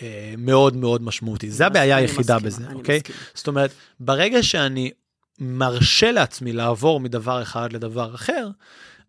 [0.01, 1.51] אה, מאוד מאוד משמעותי.
[1.51, 2.97] זה הבעיה היחידה מסכימה, בזה, אוקיי?
[2.97, 3.17] מסכימה.
[3.33, 4.91] זאת אומרת, ברגע שאני
[5.39, 8.49] מרשה לעצמי לעבור מדבר אחד לדבר אחר,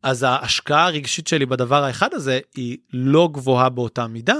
[0.03, 4.37] אז ההשקעה הרגשית שלי בדבר האחד הזה היא לא גבוהה באותה מידה.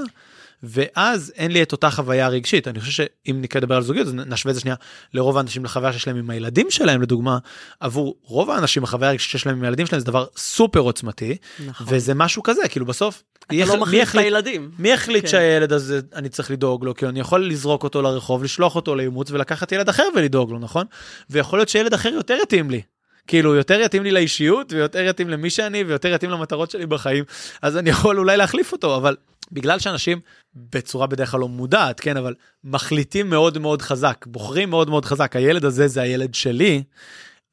[0.63, 4.51] ואז אין לי את אותה חוויה רגשית אני חושב שאם נדבר על זוגיות אז נשווה
[4.51, 4.77] את זה שנייה
[5.15, 7.39] לרוב האנשים לחוויה שיש להם עם הילדים שלהם לדוגמה
[7.81, 11.87] עבור רוב האנשים החוויה הרגשית שיש להם עם הילדים שלהם זה דבר סופר עוצמתי נכון.
[11.91, 13.23] וזה משהו כזה כאילו בסוף.
[13.47, 14.71] אתה לא מחליף את הילדים.
[14.79, 15.31] מי החליט כן.
[15.31, 19.31] שהילד הזה אני צריך לדאוג לו כי אני יכול לזרוק אותו לרחוב לשלוח אותו לאימוץ
[19.31, 20.87] ולקחת ילד אחר ולדאוג לו נכון
[21.31, 22.83] ויכול להיות שילד אחר יותר יתאים לי.
[23.27, 27.25] כאילו יותר יתאים לי לאישיות ויותר יתאים למי שאני ויותר יתאים למטרות שלי בחיים
[27.63, 29.17] אז אני יכול אולי להחליף אותו אבל
[29.53, 30.21] בגלל שאנשים
[30.55, 32.35] בצורה בדרך כלל לא מודעת כן אבל
[32.65, 36.83] מחליטים מאוד מאוד חזק בוחרים מאוד מאוד חזק הילד הזה זה הילד שלי.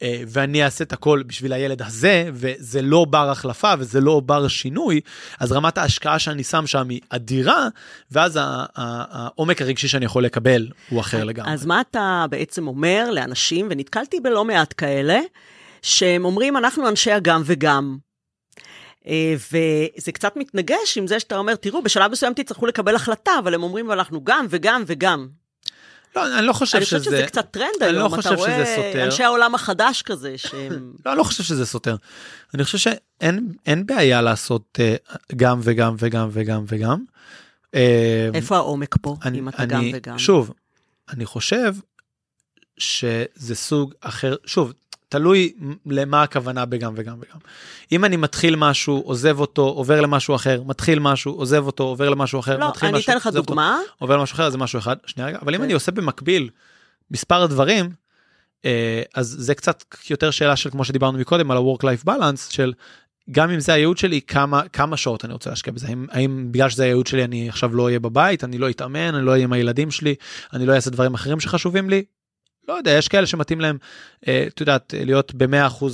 [0.01, 4.47] אה, ואני אעשה את הכל בשביל הילד הזה וזה לא בר החלפה וזה לא בר
[4.47, 5.01] שינוי
[5.39, 7.67] אז רמת ההשקעה שאני שם שם היא אדירה
[8.11, 8.39] ואז
[8.75, 11.53] העומק הרגשי שאני יכול לקבל הוא אחר לגמרי.
[11.53, 15.19] אז מה אתה בעצם אומר לאנשים ונתקלתי בלא מעט כאלה
[15.81, 17.97] שהם אומרים אנחנו אנשי הגם וגם.
[19.07, 23.53] אה, וזה קצת מתנגש עם זה שאתה אומר, תראו, בשלב מסוים תצטרכו לקבל החלטה, אבל
[23.53, 25.27] הם אומרים, אנחנו גם וגם וגם.
[26.15, 26.95] לא, אני לא חושב שזה...
[26.95, 30.93] אני חושבת שזה קצת טרנד היום, לא אתה רואה אנשי העולם החדש כזה שהם...
[31.05, 31.95] לא, אני לא חושב שזה סותר.
[32.53, 34.95] אני חושב שאין בעיה לעשות אה,
[35.35, 37.03] גם וגם וגם וגם וגם.
[37.75, 40.19] אה, איפה העומק פה, אני, אם אתה אני, גם וגם?
[40.19, 40.53] שוב,
[41.09, 41.75] אני חושב
[42.77, 44.73] שזה סוג אחר, שוב,
[45.09, 45.53] תלוי
[45.85, 47.37] למה הכוונה בגם וגם וגם.
[47.91, 52.39] אם אני מתחיל משהו, עוזב אותו, עובר למשהו אחר, מתחיל משהו, עוזב אותו, עובר למשהו
[52.39, 53.79] אחר, לא, מתחיל משהו, אותו, לא, אני אתן לך דוגמה.
[53.99, 55.63] עובר למשהו אחר, זה משהו אחד, שנייה רגע, אבל אם כן.
[55.63, 56.49] אני עושה במקביל
[57.11, 57.89] מספר דברים,
[58.65, 62.73] אה, אז זה קצת יותר שאלה של כמו שדיברנו מקודם על ה-work-life balance, של
[63.31, 65.87] גם אם זה הייעוד שלי, כמה, כמה שעות אני רוצה להשקיע בזה.
[65.87, 69.25] האם, האם בגלל שזה הייעוד שלי אני עכשיו לא אהיה בבית, אני לא אתאמן, אני
[69.25, 70.15] לא אהיה עם הילדים שלי,
[70.53, 72.03] אני לא אעשה דברים אחרים שחשובים לי,
[72.67, 73.77] לא יודע, יש כאלה שמתאים להם,
[74.27, 75.85] אה, את יודעת, להיות ב-100%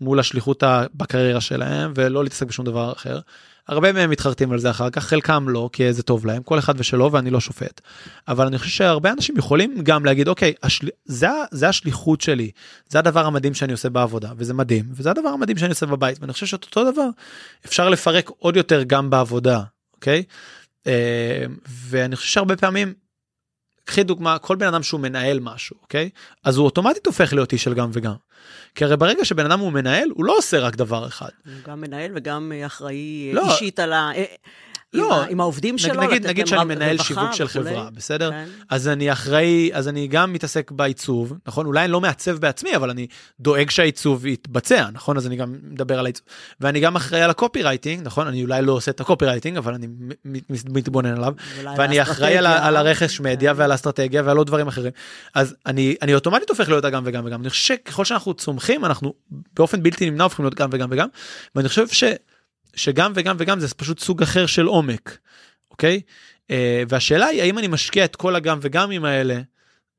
[0.00, 0.62] מול השליחות
[0.94, 3.20] בקריירה שלהם ולא להתעסק בשום דבר אחר.
[3.68, 6.74] הרבה מהם מתחרטים על זה אחר כך, חלקם לא, כי זה טוב להם, כל אחד
[6.76, 7.80] ושלו ואני לא שופט.
[8.28, 10.88] אבל אני חושב שהרבה אנשים יכולים גם להגיד, אוקיי, השל...
[11.04, 12.50] זה, זה השליחות שלי,
[12.88, 16.32] זה הדבר המדהים שאני עושה בעבודה, וזה מדהים, וזה הדבר המדהים שאני עושה בבית, ואני
[16.32, 17.08] חושב שאת אותו דבר
[17.66, 19.62] אפשר לפרק עוד יותר גם בעבודה,
[19.94, 20.22] אוקיי?
[20.86, 22.94] אה, ואני חושב שהרבה פעמים
[23.86, 26.10] קחי דוגמה כל בן אדם שהוא מנהל משהו אוקיי
[26.44, 28.14] אז הוא אוטומטית הופך להיות איש של גם וגם.
[28.74, 31.28] כי הרי ברגע שבן אדם הוא מנהל הוא לא עושה רק דבר אחד.
[31.46, 34.10] הוא גם מנהל וגם אחראי לא, אישית על ה...
[34.92, 38.30] לא, עם, עם העובדים שלו, נגיד, נגיד שאני מנהל שיווק של חברה, בסדר?
[38.30, 38.44] כן.
[38.70, 41.66] אז אני אחראי, אז אני גם מתעסק בעיצוב, נכון?
[41.66, 43.06] אולי אני לא מעצב בעצמי, אבל אני
[43.40, 45.16] דואג שהעיצוב יתבצע, נכון?
[45.16, 46.26] אז אני גם מדבר על העיצוב.
[46.60, 48.26] ואני גם אחראי על ה copywriting, נכון?
[48.26, 49.86] אני אולי לא עושה את ה copywriting, אבל אני
[50.68, 51.32] מתבונן עליו.
[51.76, 53.60] ואני אחראי על, על הרכש מדיה כן.
[53.60, 54.92] ועל האסטרטגיה ועל עוד דברים אחרים.
[55.34, 57.40] אז אני, אני אוטומטית הופך להיות הגם וגם וגם.
[57.40, 59.14] אני חושב שככל שאנחנו צומחים, אנחנו
[59.56, 61.08] באופן בלתי נמנע הופכים להיות גם וגם וגם.
[61.54, 62.04] ואני חושב ש...
[62.76, 65.18] שגם וגם וגם זה פשוט סוג אחר של עומק,
[65.70, 66.00] אוקיי?
[66.42, 66.48] Uh,
[66.88, 69.40] והשאלה היא האם אני משקיע את כל הגם וגמים האלה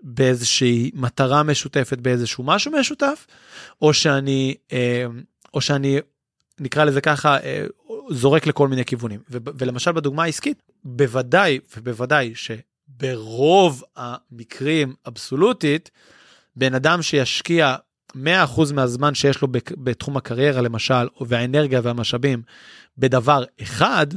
[0.04, 3.28] באיזושהי מטרה משותפת, באיזשהו משהו משותף,
[3.82, 4.74] או שאני, uh,
[5.54, 6.00] או שאני
[6.60, 7.44] נקרא לזה ככה, uh,
[8.10, 9.20] זורק לכל מיני כיוונים.
[9.30, 15.92] ולמשל בדוגמה העסקית, בוודאי ובוודאי שברוב המקרים אבסולוטית,
[16.56, 17.76] בן אדם שישקיע
[18.24, 22.42] 100% מהזמן שיש לו בתחום הקריירה למשל, והאנרגיה והמשאבים
[22.98, 24.08] בדבר אחד,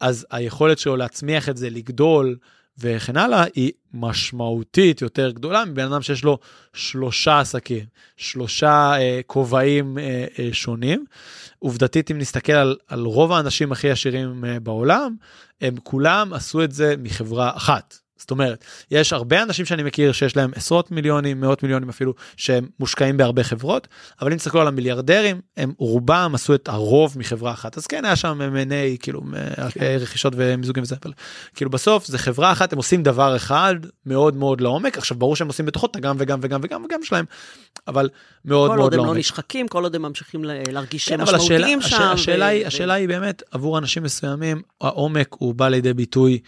[0.00, 2.36] אז היכולת שלו להצמיח את זה, לגדול
[2.78, 6.38] וכן הלאה, היא משמעותית יותר גדולה מבן אדם שיש לו
[6.72, 7.84] שלושה עסקים,
[8.16, 11.04] שלושה אה, כובעים אה, אה, שונים.
[11.58, 15.16] עובדתית, אם נסתכל על, על רוב האנשים הכי עשירים אה, בעולם,
[15.60, 17.98] הם כולם עשו את זה מחברה אחת.
[18.20, 22.66] זאת אומרת, יש הרבה אנשים שאני מכיר שיש להם עשרות מיליונים, מאות מיליונים אפילו, שהם
[22.80, 23.88] מושקעים בהרבה חברות,
[24.20, 27.78] אבל אם תסתכלו על המיליארדרים, הם רובם עשו את הרוב מחברה אחת.
[27.78, 29.22] אז כן, היה שם M&A, כאילו,
[29.70, 29.96] כן.
[30.00, 31.12] רכישות ומיזוגים וזה, אבל
[31.54, 33.74] כאילו בסוף זה חברה אחת, הם עושים דבר אחד
[34.06, 34.98] מאוד מאוד לעומק.
[34.98, 37.24] עכשיו, ברור שהם עושים בתוכו את הגם וגם וגם וגם וגם שלהם,
[37.88, 38.08] אבל
[38.44, 38.78] מאוד מאוד לעומק.
[38.78, 42.02] כל עוד הם לא נשחקים, כל עוד הם ממשיכים להרגיש כן, משמעותיים שם.
[42.02, 42.66] השאלה, ו...
[42.66, 46.38] השאלה היא באמת, עבור אנשים מסוימים, העומק הוא בא לידי ביטוי.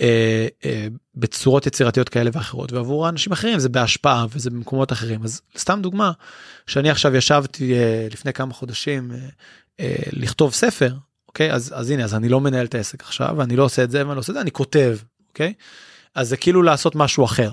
[0.00, 5.22] אה, אה, בצורות יצירתיות כאלה ואחרות ועבור אנשים אחרים זה בהשפעה וזה במקומות אחרים.
[5.24, 6.12] אז סתם דוגמה
[6.66, 9.18] שאני עכשיו ישבתי אה, לפני כמה חודשים אה,
[9.80, 10.94] אה, לכתוב ספר
[11.28, 11.52] אוקיי?
[11.52, 14.06] אז אז הנה אז אני לא מנהל את העסק עכשיו אני לא עושה את זה
[14.06, 15.52] ואני לא עושה את זה אני כותב אוקיי?
[16.14, 17.50] אז זה כאילו לעשות משהו אחר.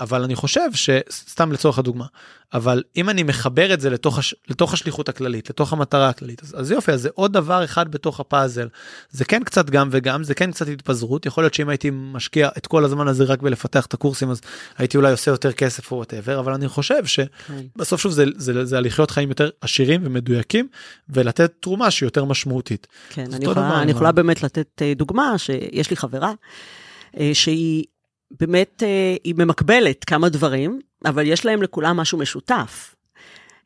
[0.00, 2.06] אבל אני חושב שסתם לצורך הדוגמה
[2.54, 4.34] אבל אם אני מחבר את זה לתוך, הש...
[4.48, 8.20] לתוך השליחות הכללית לתוך המטרה הכללית אז, אז יופי אז זה עוד דבר אחד בתוך
[8.20, 8.68] הפאזל.
[9.10, 11.26] זה כן קצת גם וגם זה כן קצת התפזרות.
[11.26, 14.40] יכול להיות שאם הייתי משקיע את כל הזמן הזה רק בלפתח את הקורסים אז
[14.78, 18.64] הייתי אולי עושה יותר כסף או whatever אבל אני חושב שבסוף שוב זה, זה, זה,
[18.64, 20.68] זה לחיות חיים יותר עשירים ומדויקים
[21.08, 22.86] ולתת תרומה שהיא יותר משמעותית.
[23.10, 26.32] כן אני יכולה, אני יכולה באמת לתת אה, דוגמה שיש לי חברה
[27.20, 27.84] אה, שהיא
[28.30, 32.94] באמת אה, היא ממקבלת כמה דברים, אבל יש להם לכולם משהו משותף.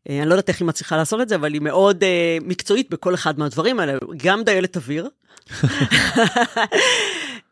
[0.08, 2.90] אה, אני לא יודעת איך היא מצליחה לעשות את זה, אבל היא מאוד אה, מקצועית
[2.90, 3.98] בכל אחד מהדברים האלה.
[4.16, 5.08] גם דיילת אוויר,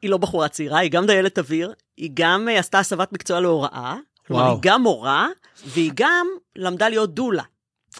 [0.02, 3.96] היא לא בחורה צעירה, היא גם דיילת אוויר, היא גם עשתה הסבת מקצוע להוראה,
[4.26, 5.28] כלומר, היא גם מורה,
[5.66, 7.42] והיא גם למדה להיות דולה.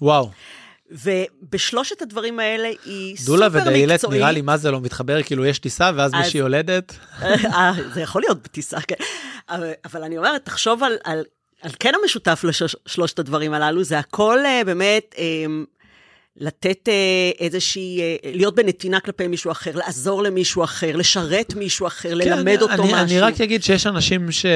[0.00, 0.30] וואו.
[0.90, 3.52] ובשלושת הדברים האלה היא סופר מקצועית.
[3.52, 6.20] דולה ודיילת נראה לי מה זה לא מתחבר, כאילו יש טיסה ואז אז...
[6.20, 6.94] מישהי יולדת.
[7.22, 8.94] אה, זה יכול להיות בטיסה, כן.
[9.48, 11.24] אבל, אבל אני אומרת, תחשוב על, על,
[11.62, 15.14] על כן המשותף לשלושת הדברים הללו, זה הכל אה, באמת...
[15.18, 15.64] אמ,
[16.36, 22.18] לתת אה, איזושהי, להיות בנתינה כלפי מישהו אחר, לעזור למישהו אחר, לשרת מישהו אחר, כן,
[22.18, 22.96] ללמד אותו אני, משהו.
[22.96, 24.46] אני רק אגיד שיש אנשים ש,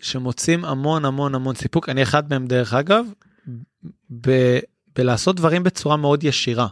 [0.00, 3.06] שמוצאים המון המון המון סיפוק, אני אחד מהם דרך אגב,
[4.20, 4.58] ב,
[4.96, 6.66] בלעשות דברים בצורה מאוד ישירה.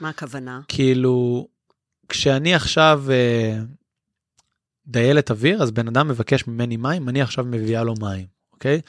[0.00, 0.60] מה הכוונה?
[0.68, 1.46] כאילו,
[2.08, 3.58] כשאני עכשיו אה,
[4.86, 8.80] דיילת אוויר, אז בן אדם מבקש ממני מים, אני עכשיו מביאה לו מים, אוקיי?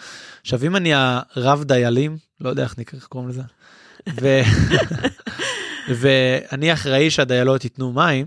[0.41, 3.41] עכשיו, אם אני הרב דיילים, לא יודע איך נקרא, איך קוראים לזה,
[4.21, 4.41] ו...
[5.99, 8.25] ואני אחראי שהדיילות ייתנו מים,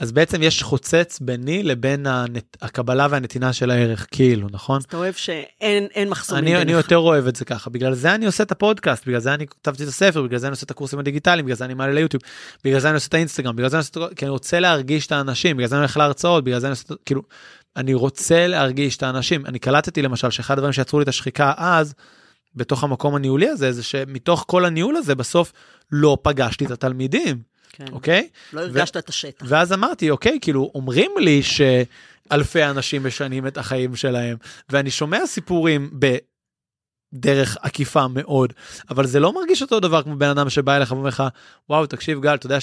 [0.00, 2.56] אז בעצם יש חוצץ ביני לבין הנת...
[2.62, 4.76] הקבלה והנתינה של הערך, כאילו, נכון?
[4.76, 6.62] אז אתה אוהב שאין מחסומים ביניך.
[6.62, 9.46] אני יותר אוהב את זה ככה, בגלל זה אני עושה את הפודקאסט, בגלל זה אני
[9.46, 12.22] כתבתי את הספר, בגלל זה אני עושה את הקורסים הדיגיטליים, בגלל זה אני מעלה ליוטיוב,
[12.64, 14.18] בגלל זה אני עושה את האינסטגרם, בגלל זה אני עושה את...
[14.18, 16.84] כי אני רוצה להרגיש את האנשים, בגלל זה אני הולך להרצאות, בגלל זה אני עושה
[16.94, 16.98] את...
[17.04, 17.22] כאילו,
[17.76, 19.46] אני רוצה להרגיש את האנשים.
[19.46, 21.94] אני קלטתי למשל שאחד הדברים שיצרו לי את השחיקה אז,
[22.54, 25.52] בתוך המקום הניהולי הזה, זה שמתוך כל הניהול הזה בסוף
[25.92, 27.49] לא פגשתי את התלמידים.
[27.72, 27.84] כן.
[27.92, 28.28] אוקיי?
[28.52, 29.46] לא הרגשת ו- את השטח.
[29.48, 34.36] ואז אמרתי, אוקיי, כאילו, אומרים לי שאלפי אנשים משנים את החיים שלהם,
[34.68, 36.16] ואני שומע סיפורים ב...
[37.12, 38.52] דרך עקיפה מאוד,
[38.90, 41.22] אבל זה לא מרגיש אותו דבר כמו בן אדם שבא אליך ואומר לך,
[41.68, 42.58] וואו, תקשיב גל, אתה יודע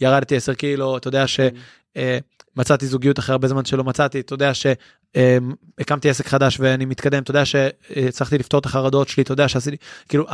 [0.00, 2.86] שירדתי 10 קילו, אתה יודע שמצאתי כן.
[2.86, 7.22] אה, זוגיות אחרי הרבה זמן שלא מצאתי, אתה יודע שהקמתי אה, עסק חדש ואני מתקדם,
[7.22, 9.76] אתה יודע שהצלחתי לפתור את החרדות שלי, אתה יודע שעשיתי,
[10.08, 10.26] כאילו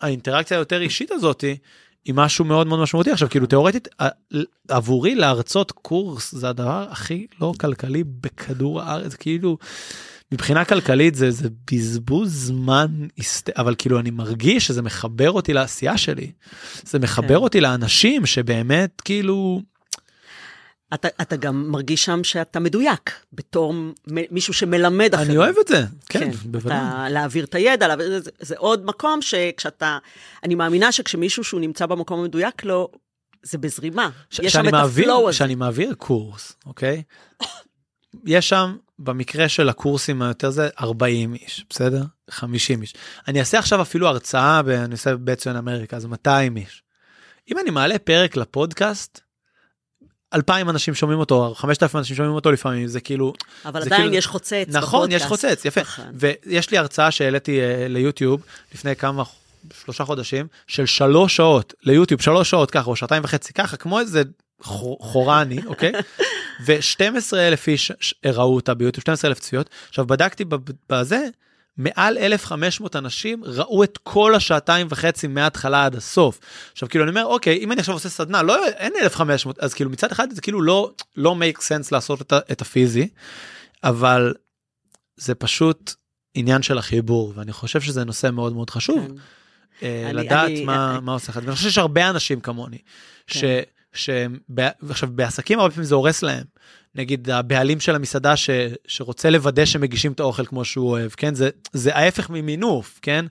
[0.00, 1.56] האינטראקציה היותר אישית הזאתי,
[2.04, 3.88] היא משהו מאוד מאוד משמעותי עכשיו כאילו תיאורטית
[4.68, 9.58] עבורי להרצות קורס זה הדבר הכי לא כלכלי בכדור הארץ כאילו
[10.32, 12.86] מבחינה כלכלית זה זה בזבוז זמן
[13.56, 16.32] אבל כאילו אני מרגיש שזה מחבר אותי לעשייה שלי
[16.82, 17.34] זה מחבר כן.
[17.34, 19.62] אותי לאנשים שבאמת כאילו.
[20.94, 23.74] אתה, אתה גם מרגיש שם שאתה מדויק, בתור
[24.06, 25.30] מישהו שמלמד אחרים.
[25.30, 26.76] אני אוהב את זה, כן, כן בוודאי.
[26.78, 29.98] אתה, להעביר את הידע, להעביר, זה, זה עוד מקום שכשאתה,
[30.42, 32.88] אני מאמינה שכשמישהו שהוא נמצא במקום המדויק לו,
[33.42, 34.10] זה בזרימה.
[34.30, 35.36] ש- יש שם את הפלואו הזה.
[35.36, 37.02] כשאני מעביר קורס, אוקיי?
[38.26, 42.02] יש שם, במקרה של הקורסים היותר זה, 40 איש, בסדר?
[42.30, 42.94] 50 איש.
[43.28, 46.82] אני אעשה עכשיו אפילו הרצאה, אני עושה בציון אמריקה, אז 200 איש.
[47.50, 49.20] אם אני מעלה פרק לפודקאסט,
[50.34, 53.32] אלפיים אנשים שומעים אותו, חמשת אלפים אנשים שומעים אותו לפעמים, זה כאילו...
[53.64, 55.24] אבל עדיין כאילו, יש חוצץ נכון, בפודקאסט.
[55.24, 55.80] יש חוצץ, יפה.
[55.80, 56.04] נכון.
[56.14, 58.42] ויש לי הרצאה שהעליתי uh, ליוטיוב
[58.74, 59.22] לפני כמה,
[59.84, 64.22] שלושה חודשים, של שלוש שעות ליוטיוב, שלוש שעות ככה, או שעתיים וחצי ככה, כמו איזה
[65.00, 65.92] חורני, אוקיי?
[66.66, 67.92] ו-12 אלף איש
[68.24, 69.70] ראו אותה ביוטיוב, 12 אלף צפיות.
[69.88, 70.44] עכשיו בדקתי
[70.90, 71.26] בזה,
[71.76, 76.40] מעל 1,500 אנשים ראו את כל השעתיים וחצי מההתחלה עד הסוף.
[76.72, 79.90] עכשיו כאילו אני אומר אוקיי אם אני עכשיו עושה סדנה לא אין 1,500 אז כאילו
[79.90, 83.08] מצד אחד זה כאילו לא לא make sense לעשות את, את הפיזי
[83.84, 84.34] אבל
[85.16, 85.94] זה פשוט
[86.34, 89.06] עניין של החיבור ואני חושב שזה נושא מאוד מאוד חשוב.
[89.06, 89.14] כן.
[89.82, 91.04] אה, אני, לדעת אני, מה, אני...
[91.04, 91.36] מה עושה לך.
[91.42, 92.78] ואני חושב שיש הרבה אנשים כמוני,
[93.26, 93.40] כן.
[93.40, 93.44] ש,
[93.92, 94.38] שהם,
[94.88, 96.44] עכשיו בעסקים הרבה פעמים זה הורס להם.
[96.94, 98.50] נגיד הבעלים של המסעדה ש,
[98.86, 101.34] שרוצה לוודא שמגישים את האוכל כמו שהוא אוהב, כן?
[101.34, 103.24] זה, זה ההפך ממינוף, כן?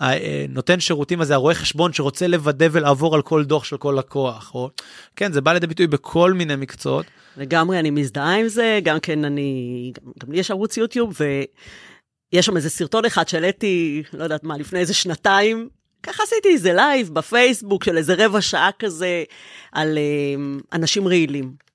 [0.00, 4.70] הנותן שירותים הזה, הרואה חשבון שרוצה לוודא ולעבור על כל דוח של כל לקוח, או,
[5.16, 7.06] כן, זה בא לידי ביטוי בכל מיני מקצועות.
[7.36, 12.56] לגמרי, אני מזדהה עם זה, גם כן אני, גם לי יש ערוץ יוטיוב, ויש שם
[12.56, 15.68] איזה סרטון אחד שהעליתי, לא יודעת מה, לפני איזה שנתיים,
[16.02, 19.24] ככה עשיתי איזה live בפייסבוק של איזה רבע שעה כזה,
[19.72, 21.71] על uh, אנשים רעילים.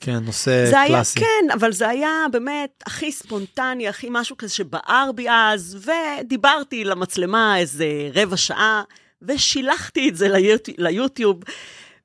[0.00, 1.18] כן, נושא זה קלאסי.
[1.20, 5.88] היה, כן, אבל זה היה באמת הכי ספונטני, הכי משהו כזה שבער בי אז,
[6.20, 8.82] ודיברתי למצלמה איזה רבע שעה,
[9.22, 11.42] ושילחתי את זה ליוטיוב, ליוטיוב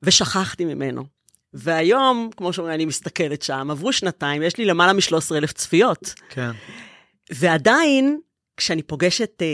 [0.02, 1.04] ושכחתי ממנו.
[1.54, 6.14] והיום, כמו שאומרים, אני מסתכלת שם, עברו שנתיים, יש לי למעלה מ-13,000 צפיות.
[6.30, 6.50] כן.
[7.30, 8.18] ועדיין,
[8.56, 9.46] כשאני פוגשת אה,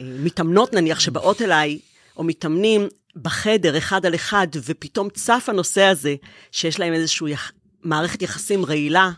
[0.00, 1.78] אה, מתאמנות, נניח, שבאות אליי,
[2.16, 6.14] או מתאמנים בחדר, אחד על אחד, ופתאום צף הנושא הזה,
[6.52, 7.52] שיש להם איזושהי יח...
[7.82, 9.10] מערכת יחסים רעילה,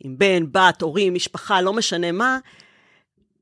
[0.00, 2.38] עם בן, בת, הורים, משפחה, לא משנה מה,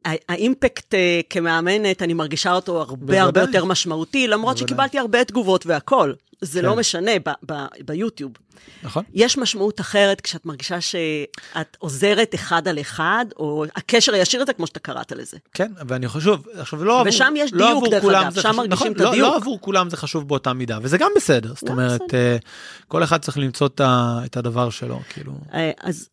[0.05, 0.97] האימפקט uh,
[1.31, 3.19] כמאמנת, אני מרגישה אותו הרבה בוודאי.
[3.19, 4.69] הרבה יותר משמעותי, למרות בוודאי.
[4.69, 6.15] שקיבלתי הרבה תגובות והכול.
[6.43, 6.75] זה לא כן.
[6.75, 8.33] לא משנה ב- ב- ביוטיוב.
[8.83, 9.05] נכון.
[9.15, 14.67] יש משמעות אחרת כשאת מרגישה שאת עוזרת אחד על אחד, או הקשר הישיר הזה, כמו
[14.67, 15.37] שאתה קראת לזה.
[15.55, 18.73] כן, ואני חושב, עכשיו לא עבור, ושם יש לא דיוק, דרך אגב, שם חשוב, מרגישים
[18.73, 19.15] נכון, את הדיוק.
[19.15, 21.55] לא, לא עבור כולם זה חשוב באותה מידה, וזה גם בסדר.
[21.55, 22.37] זאת אומרת, בסדר.
[22.41, 22.45] Uh,
[22.89, 25.33] כל אחד צריך למצוא את הדבר שלו, כאילו.
[25.51, 26.09] Uh, אז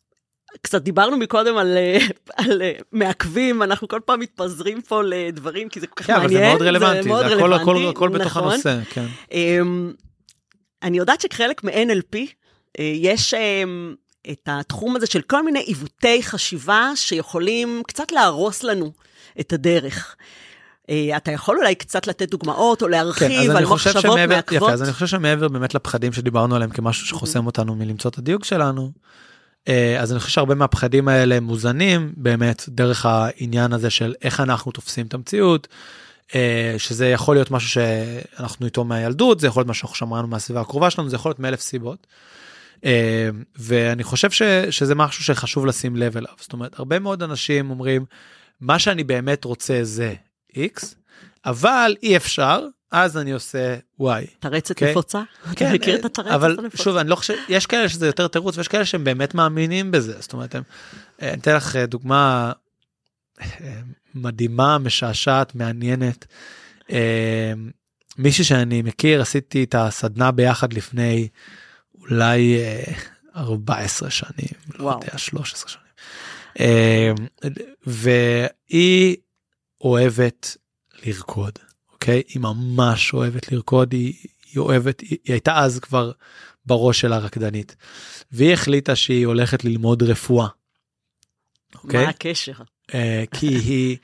[0.62, 1.98] קצת דיברנו מקודם על, אה,
[2.36, 6.30] על אה, מעכבים, אנחנו כל פעם מתפזרים פה לדברים, כי זה כל כך כן, מעניין.
[6.30, 8.20] כן, אבל זה מאוד רלוונטי, זה, מאוד זה רלוונטי, הכל, הכל, הכל נכון.
[8.20, 9.06] בתוך הנושא, כן.
[9.30, 9.34] Um,
[10.82, 13.34] אני יודעת שכחלק מ-NLP, uh, יש
[14.30, 18.92] את התחום הזה של כל מיני עיוותי חשיבה שיכולים קצת להרוס לנו
[19.40, 20.16] את הדרך.
[21.16, 24.62] אתה יכול אולי קצת לתת דוגמאות או להרחיב כן, על מחשבות שמעבר, מעכבות?
[24.62, 28.44] יפה, אז אני חושב שמעבר באמת לפחדים שדיברנו עליהם כמשהו שחוסם אותנו מלמצוא את הדיוק
[28.44, 28.90] שלנו, אה,
[30.00, 35.06] אז אני חושב שהרבה מהפחדים האלה מוזנים באמת דרך העניין הזה של איך אנחנו תופסים
[35.06, 35.68] את המציאות.
[36.34, 40.60] אה, שזה יכול להיות משהו שאנחנו איתו מהילדות זה יכול להיות משהו שאנחנו שמענו מהסביבה
[40.60, 42.06] הקרובה שלנו זה יכול להיות מאלף סיבות.
[42.84, 47.70] אה, ואני חושב ש, שזה משהו שחשוב לשים לב אליו זאת אומרת הרבה מאוד אנשים
[47.70, 48.04] אומרים
[48.60, 50.14] מה שאני באמת רוצה זה
[50.54, 50.84] x
[51.44, 54.26] אבל אי אפשר אז אני עושה וואי.
[54.38, 54.74] טרצת okay?
[54.74, 54.90] אוקיי?
[54.90, 55.22] נפוצה?
[55.56, 56.82] כן, אתה מכיר את הטרצת אבל הנפוצה?
[56.82, 60.20] שוב, אני לא חושב, יש כאלה שזה יותר תירוץ ויש כאלה שהם באמת מאמינים בזה.
[60.20, 60.62] זאת אומרת, הם,
[61.22, 62.52] אני אתן לך אה, דוגמה
[63.40, 63.80] אה,
[64.14, 66.26] מדהימה, משעשעת, מעניינת.
[66.90, 67.52] אה,
[68.18, 71.28] מישהי שאני מכיר, עשיתי את הסדנה ביחד לפני
[72.00, 72.58] אולי
[73.36, 74.98] 14 שנים, לא וואו.
[74.98, 75.88] לא יודע, 13 שנים.
[77.86, 79.16] והיא
[79.80, 80.56] אוהבת
[81.06, 81.58] לרקוד.
[82.08, 82.22] אוקיי?
[82.28, 84.14] היא ממש אוהבת לרקוד, היא,
[84.52, 86.12] היא אוהבת, היא, היא הייתה אז כבר
[86.66, 87.76] בראש של הרקדנית.
[88.32, 90.48] והיא החליטה שהיא הולכת ללמוד רפואה.
[91.74, 92.04] אוקיי?
[92.04, 92.52] מה הקשר?
[92.94, 93.96] אה, כי היא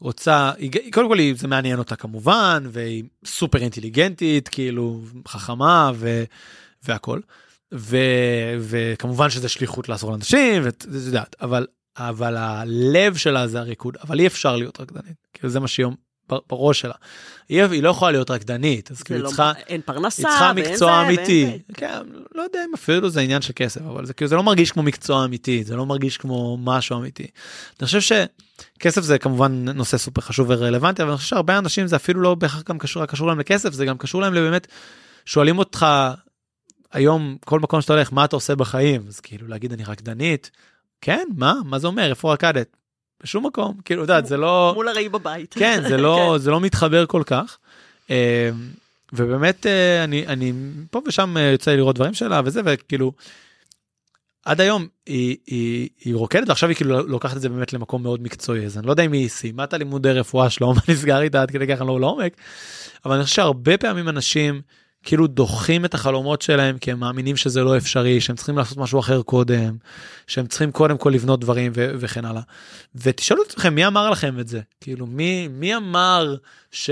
[0.00, 6.24] רוצה, היא, קודם כל זה מעניין אותה כמובן, והיא סופר אינטליגנטית, כאילו חכמה ו,
[6.82, 7.20] והכל.
[7.74, 7.96] ו,
[8.60, 14.26] וכמובן שזה שליחות לעזור לאנשים, ואת יודעת, אבל, אבל הלב שלה זה הריקוד, אבל אי
[14.26, 15.86] אפשר להיות רקדנית, כאילו זה מה שהיא
[16.48, 16.94] בראש שלה.
[17.48, 21.06] היא, היא לא יכולה להיות רקדנית, אז כאילו לא, צריכה, אין פרנסה, היא צריכה מקצוע
[21.06, 21.44] אמיתי.
[21.44, 22.02] ואין כן,
[22.34, 24.82] לא יודע אם אפילו זה עניין של כסף, אבל זה כאילו זה לא מרגיש כמו
[24.82, 27.26] מקצוע אמיתי, זה לא מרגיש כמו משהו אמיתי.
[27.80, 31.96] אני חושב שכסף זה כמובן נושא סופר חשוב ורלוונטי, אבל אני חושב שהרבה אנשים זה
[31.96, 34.66] אפילו לא בהכרח גם קשור, קשור להם לכסף, זה גם קשור להם לבאמת,
[35.24, 35.86] שואלים אותך
[36.92, 40.50] היום כל מקום שאתה הולך מה אתה עושה בחיים, אז כאילו להגיד אני רקדנית,
[41.00, 42.76] כן מה מה זה אומר איפה רקדת
[43.22, 46.38] בשום מקום כאילו יודעת זה לא מול הראי בבית כן זה לא כן.
[46.38, 47.58] זה לא מתחבר כל כך.
[48.10, 48.50] אה,
[49.12, 50.52] ובאמת אה, אני אני
[50.90, 53.12] פה ושם אה, יוצא לי לראות דברים שלה וזה וכאילו.
[54.44, 58.22] עד היום היא, היא, היא רוקדת ועכשיו היא כאילו לוקחת את זה באמת למקום מאוד
[58.22, 61.42] מקצועי אז אני לא יודע אם היא סיימה את הלימודי רפואה שלו מה נסגר איתה
[61.42, 62.36] עד כדי ככה לא לעומק
[63.04, 64.62] אבל אני חושב שהרבה פעמים אנשים
[65.04, 69.00] כאילו דוחים את החלומות שלהם כי הם מאמינים שזה לא אפשרי, שהם צריכים לעשות משהו
[69.00, 69.76] אחר קודם,
[70.26, 72.42] שהם צריכים קודם כל לבנות דברים ו- וכן הלאה.
[72.94, 74.60] ותשאלו את אתכם מי אמר לכם את זה?
[74.80, 76.36] כאילו מי, מי אמר
[76.70, 76.90] ש...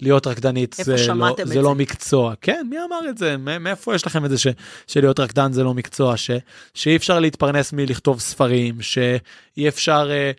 [0.00, 1.62] להיות רקדנית איפה זה, לא, זה זה?
[1.62, 2.34] לא מקצוע.
[2.40, 3.36] כן, מי אמר את זה?
[3.36, 4.46] מא- מאיפה יש לכם את זה ש,
[4.86, 6.16] שלהיות רקדן זה לא מקצוע?
[6.16, 6.30] ש,
[6.74, 10.30] שאי אפשר להתפרנס מלכתוב ספרים, שאי אפשר, אה,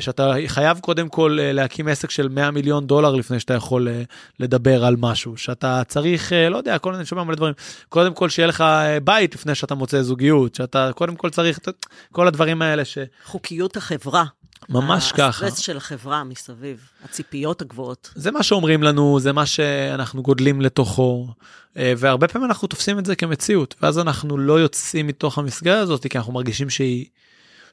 [0.00, 4.02] שאתה חייב קודם כל אה, להקים עסק של 100 מיליון דולר לפני שאתה יכול אה,
[4.40, 7.54] לדבר על משהו, שאתה צריך, אה, לא יודע, כל אני שומע מלא דברים,
[7.88, 11.86] קודם כל שיהיה לך אה, בית לפני שאתה מוצא זוגיות, שאתה קודם כל צריך, את-
[12.12, 12.98] כל הדברים האלה ש...
[13.24, 14.24] חוקיות החברה.
[14.68, 15.26] ממש ככה.
[15.46, 18.10] הסטרס של החברה מסביב, הציפיות הגבוהות.
[18.14, 21.28] זה מה שאומרים לנו, זה מה שאנחנו גודלים לתוכו,
[21.76, 26.06] אה, והרבה פעמים אנחנו תופסים את זה כמציאות, ואז אנחנו לא יוצאים מתוך המסגרת הזאת,
[26.06, 27.06] כי אנחנו מרגישים שהיא,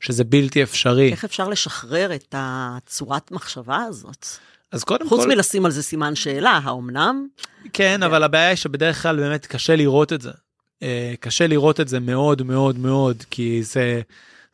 [0.01, 1.11] שזה בלתי אפשרי.
[1.11, 4.25] איך אפשר לשחרר את הצורת מחשבה הזאת?
[4.71, 7.27] אז קודם חוץ כל, מלשים על זה סימן שאלה, האומנם?
[7.73, 10.31] כן, אבל הבעיה היא שבדרך כלל באמת קשה לראות את זה.
[10.83, 14.01] אה, קשה לראות את זה מאוד מאוד מאוד, כי זה,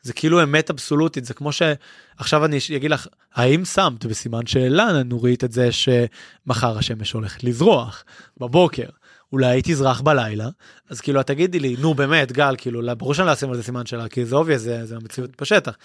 [0.02, 5.44] זה כאילו אמת אבסולוטית, זה כמו שעכשיו אני אגיד לך, האם שמת בסימן שאלה, נורית,
[5.44, 8.04] את זה שמחר השמש הולכת לזרוח
[8.40, 8.88] בבוקר?
[9.32, 10.48] אולי היא תזרח בלילה,
[10.90, 13.56] אז כאילו את תגידי לי, נו באמת, גל, כאילו, לא- ברור שאני לא אשים על
[13.56, 15.76] זה סימן שאלה, כי זה obvious, זה, זה המציאות בשטח.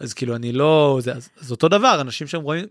[0.00, 2.66] אז כאילו, אני לא, זה, אז, אז אותו דבר, אנשים שהם רואים,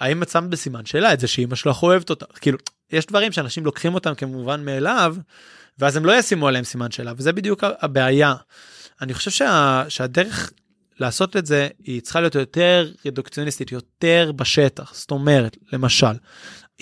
[0.00, 2.26] האם את שמת בסימן שאלה את זה שאימא שלך אוהבת אותה?
[2.40, 2.58] כאילו,
[2.92, 5.16] יש דברים שאנשים לוקחים אותם כמובן מאליו,
[5.78, 8.34] ואז הם לא ישימו עליהם סימן שאלה, וזה בדיוק הבעיה.
[9.02, 10.52] אני חושב שה, שהדרך
[11.00, 14.94] לעשות את זה, היא צריכה להיות יותר רדוקציוניסטית, יותר בשטח.
[14.94, 16.06] זאת אומרת, למשל,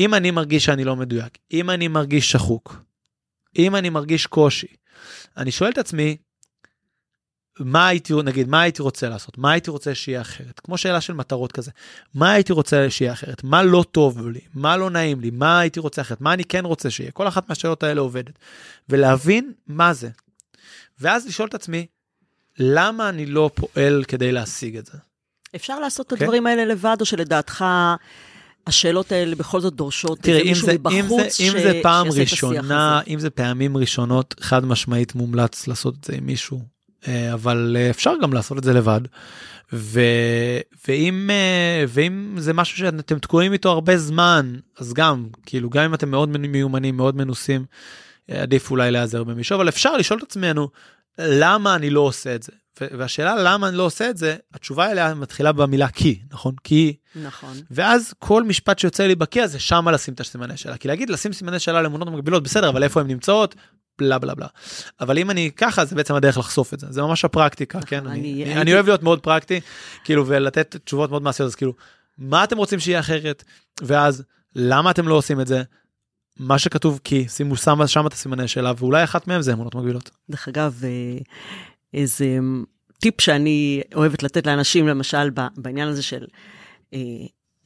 [0.01, 2.83] אם אני מרגיש שאני לא מדויק, אם אני מרגיש שחוק,
[3.59, 4.67] אם אני מרגיש קושי,
[5.37, 6.17] אני שואל את עצמי,
[7.61, 9.39] מה הייתי, נגיד, מה הייתי רוצה לעשות?
[9.39, 10.61] מה הייתי רוצה שיהיה אחרת?
[10.61, 11.71] כמו שאלה של מטרות כזה.
[12.15, 13.45] מה הייתי רוצה שיהיה אחרת?
[13.45, 14.41] מה לא טוב לי?
[14.55, 15.31] מה לא נעים לי?
[15.31, 16.21] מה הייתי רוצה אחרת?
[16.21, 17.11] מה אני כן רוצה שיהיה?
[17.11, 18.39] כל אחת מהשאלות האלה עובדת.
[18.89, 20.09] ולהבין מה זה.
[21.01, 21.87] ואז לשאול את עצמי,
[22.59, 24.99] למה אני לא פועל כדי להשיג את זה?
[25.57, 26.25] אפשר לעשות את כן.
[26.25, 27.65] הדברים האלה לבד, או שלדעתך
[28.67, 31.63] השאלות האלה בכל זאת דורשות תראה, איזה אם מישהו זה, אם, מבחוץ זה, אם ש-
[31.63, 33.01] זה פעם שיעשה את השיח ראשונה?
[33.09, 36.61] אם זה פעמים ראשונות, חד משמעית מומלץ לעשות את זה עם מישהו,
[37.09, 39.01] אה, אבל אה, אפשר גם לעשות את זה לבד.
[39.73, 40.01] ו,
[40.89, 45.95] ואם, אה, ואם זה משהו שאתם תקועים איתו הרבה זמן, אז גם, כאילו, גם אם
[45.95, 47.65] אתם מאוד מיומנים, מאוד מנוסים,
[48.31, 50.69] עדיף אולי להיעזר במישהו, אבל אפשר לשאול את עצמנו,
[51.19, 52.53] למה אני לא עושה את זה?
[52.81, 56.55] והשאלה למה אני לא עושה את זה, התשובה אליה מתחילה במילה כי, נכון?
[56.65, 57.57] כי נכון.
[57.71, 60.77] ואז כל משפט שיוצא לי בקיא הזה, שמה לשים את הסימני שאלה.
[60.77, 63.55] כי להגיד לשים סימני שאלה לאמונות מקבילות, בסדר, אבל איפה הן נמצאות?
[63.99, 64.47] בלה בלה בלה.
[65.01, 66.87] אבל אם אני ככה, זה בעצם הדרך לחשוף את זה.
[66.91, 68.07] זה ממש הפרקטיקה, כן?
[68.07, 69.61] אני, אני אני, אני אוהב להיות מאוד פרקטי,
[70.05, 71.73] כאילו, ולתת תשובות מאוד מעשיות, אז כאילו,
[72.19, 73.45] מה אתם רוצים שיהיה אחרת?
[73.83, 74.23] ואז,
[74.57, 75.63] למה אתם לא עושים את זה?
[76.39, 80.11] מה שכתוב כי, שימו שמה שם את הסימני שאלה, ואולי אחת מהם זה אמונות מקבילות.
[80.31, 81.19] דרך אגב, אה,
[81.97, 82.39] איזה
[83.01, 86.25] טיפ שאני אוהבת לתת לאנשים, למשל, בעניין הזה של...
[86.95, 86.99] אה,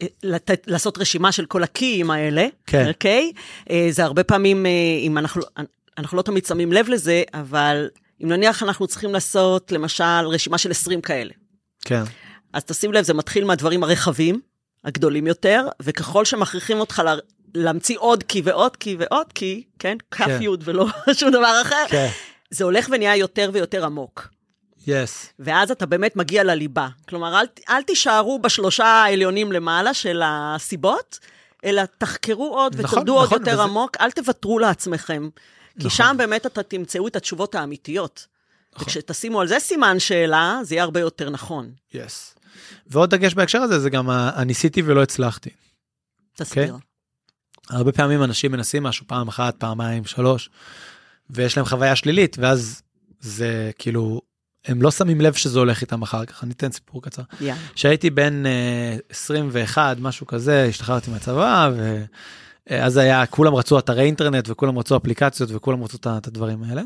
[0.02, 2.88] אה, לתת, לעשות רשימה של כל הקיים האלה, כן.
[2.88, 3.32] אוקיי?
[3.70, 4.66] אה, זה הרבה פעמים,
[5.00, 5.42] אם אנחנו,
[5.98, 7.88] אנחנו לא תמיד שמים לב לזה, אבל
[8.22, 11.32] אם נניח אנחנו צריכים לעשות, למשל, רשימה של 20 כאלה.
[11.84, 12.02] כן.
[12.52, 14.40] אז תשים לב, זה מתחיל מהדברים הרחבים,
[14.84, 17.14] הגדולים יותר, וככל שמכריחים אותך לה,
[17.54, 19.96] להמציא עוד קי ועוד קי ועוד קי, כן?
[20.10, 20.42] כף כן.
[20.42, 20.86] י' ולא
[21.18, 22.08] שום דבר אחר, כן.
[22.50, 24.28] זה הולך ונהיה יותר ויותר עמוק.
[24.86, 25.32] יס.
[25.38, 26.88] ואז אתה באמת מגיע לליבה.
[27.08, 31.18] כלומר, אל, אל תישארו בשלושה העליונים למעלה של הסיבות,
[31.64, 35.28] אלא תחקרו עוד נכון, ותרדו עוד נכון, יותר וזה- עמוק, אל תוותרו לעצמכם.
[35.34, 35.90] כי נכון.
[35.90, 38.26] שם באמת אתה תמצאו את התשובות האמיתיות.
[38.74, 38.84] נכון.
[38.84, 41.72] וכשתשימו על זה סימן שאלה, זה יהיה הרבה יותר נכון.
[41.94, 42.34] יס.
[42.86, 45.50] ועוד דגש בהקשר הזה, זה גם הניסיתי ולא הצלחתי.
[46.36, 46.76] תסביר.
[47.70, 50.50] הרבה פעמים אנשים מנסים משהו פעם אחת, פעמיים, שלוש,
[51.34, 52.82] ויש להם חוויה שלילית, ואז
[53.20, 54.20] זה כאילו,
[54.66, 56.44] הם לא שמים לב שזה הולך איתם אחר כך.
[56.44, 57.22] אני אתן סיפור קצר.
[57.74, 61.70] כשהייתי בן אה, 21, משהו כזה, השתחררתי מהצבא,
[62.70, 66.82] ואז היה, כולם רצו אתרי אינטרנט, וכולם רצו אפליקציות, וכולם רצו את הדברים האלה.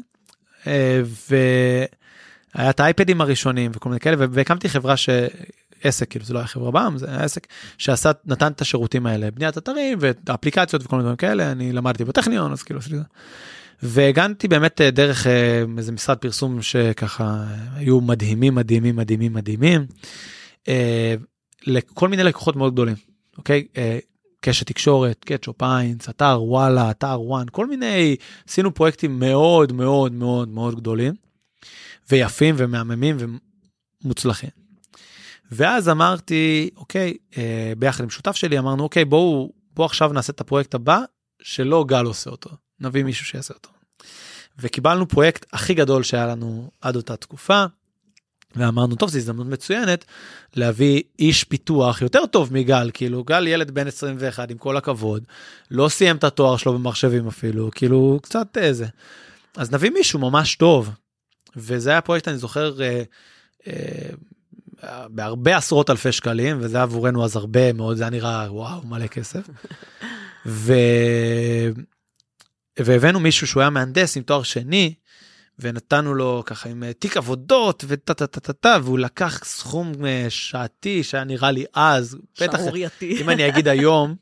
[0.67, 5.09] אה, והיה את האייפדים הראשונים וכל מיני כאלה, והקמתי חברה ש...
[5.85, 7.47] עסק, כאילו זה לא היה חברה בעם, זה היה עסק
[7.79, 12.53] שעשה, נתן את השירותים האלה, בניית אתרים ואפליקציות וכל מיני דברים כאלה, אני למדתי בטכניון,
[12.53, 13.07] אז כאילו עשיתי את זה.
[13.85, 19.87] והגנתי באמת אה, דרך אה, איזה משרד פרסום שככה אה, היו מדהימים, מדהימים, מדהימים, מדהימים,
[20.69, 21.15] אה,
[21.67, 22.97] לכל מיני לקוחות מאוד גדולים,
[23.39, 23.67] אוקיי?
[23.77, 23.99] אה,
[24.41, 28.17] קשת תקשורת, קטשופ איינס, אתר וואלה, אתר וואן, כל מיני,
[28.49, 31.15] עשינו פרויקטים מאוד מאוד מאוד מאוד גדולים,
[32.11, 33.17] ויפים ומהממים
[34.05, 34.51] ומוצלחים.
[35.51, 40.41] ואז אמרתי, אוקיי, אה, ביחד עם שותף שלי אמרנו, אוקיי, בואו, בואו עכשיו נעשה את
[40.41, 41.01] הפרויקט הבא,
[41.43, 43.74] שלא גל עושה אותו, נביא מישהו שיעשה אותו.
[44.59, 47.65] וקיבלנו פרויקט הכי גדול שהיה לנו עד אותה תקופה,
[48.57, 50.05] ואמרנו, טוב, זו הזדמנות מצוינת
[50.57, 55.25] להביא איש פיתוח יותר טוב מגל, כאילו, גל ילד בן 21, עם כל הכבוד,
[55.71, 58.87] לא סיים את התואר שלו במחשבים אפילו, כאילו, קצת איזה.
[59.57, 60.91] אז נביא מישהו ממש טוב.
[61.57, 63.03] וזה היה פרויקט, אני זוכר, אה,
[63.67, 69.07] אה, בהרבה עשרות אלפי שקלים, וזה עבורנו אז הרבה מאוד, זה היה נראה, וואו, מלא
[69.07, 69.49] כסף.
[70.47, 70.73] ו...
[72.79, 74.95] והבאנו מישהו שהוא היה מהנדס עם תואר שני,
[75.59, 79.93] ונתנו לו ככה עם אה, תיק עבודות וטה טה טה טה טה והוא לקח סכום
[80.07, 84.15] אה, שעתי שהיה נראה לי אז בטח שערורייתי אם אני אגיד היום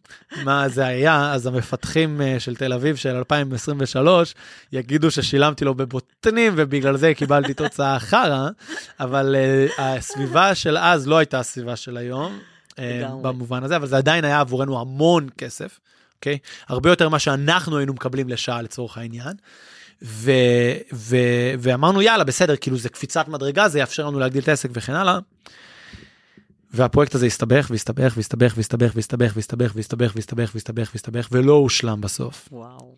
[0.44, 4.34] מה זה היה אז המפתחים אה, של תל אביב של 2023
[4.72, 8.48] יגידו ששילמתי לו בבוטנים ובגלל זה קיבלתי תוצאה חרא
[9.00, 9.36] אבל
[9.78, 12.38] הסביבה של אז לא הייתה הסביבה של היום
[13.22, 15.78] במובן הזה אבל זה עדיין היה עבורנו המון כסף.
[16.22, 16.38] אוקיי?
[16.68, 19.32] הרבה יותר ממה שאנחנו היינו מקבלים לשעה לצורך העניין.
[20.02, 20.32] ו,
[20.92, 21.16] ו,
[21.58, 25.18] ואמרנו יאללה בסדר כאילו זה קפיצת מדרגה זה יאפשר לנו להגדיל את העסק וכן הלאה.
[26.74, 32.48] והפרויקט הזה הסתבך והסתבך והסתבך והסתבך והסתבך והסתבך והסתבך והסתבך והסתבך והסתבך ולא הושלם בסוף.
[32.52, 32.96] וואו.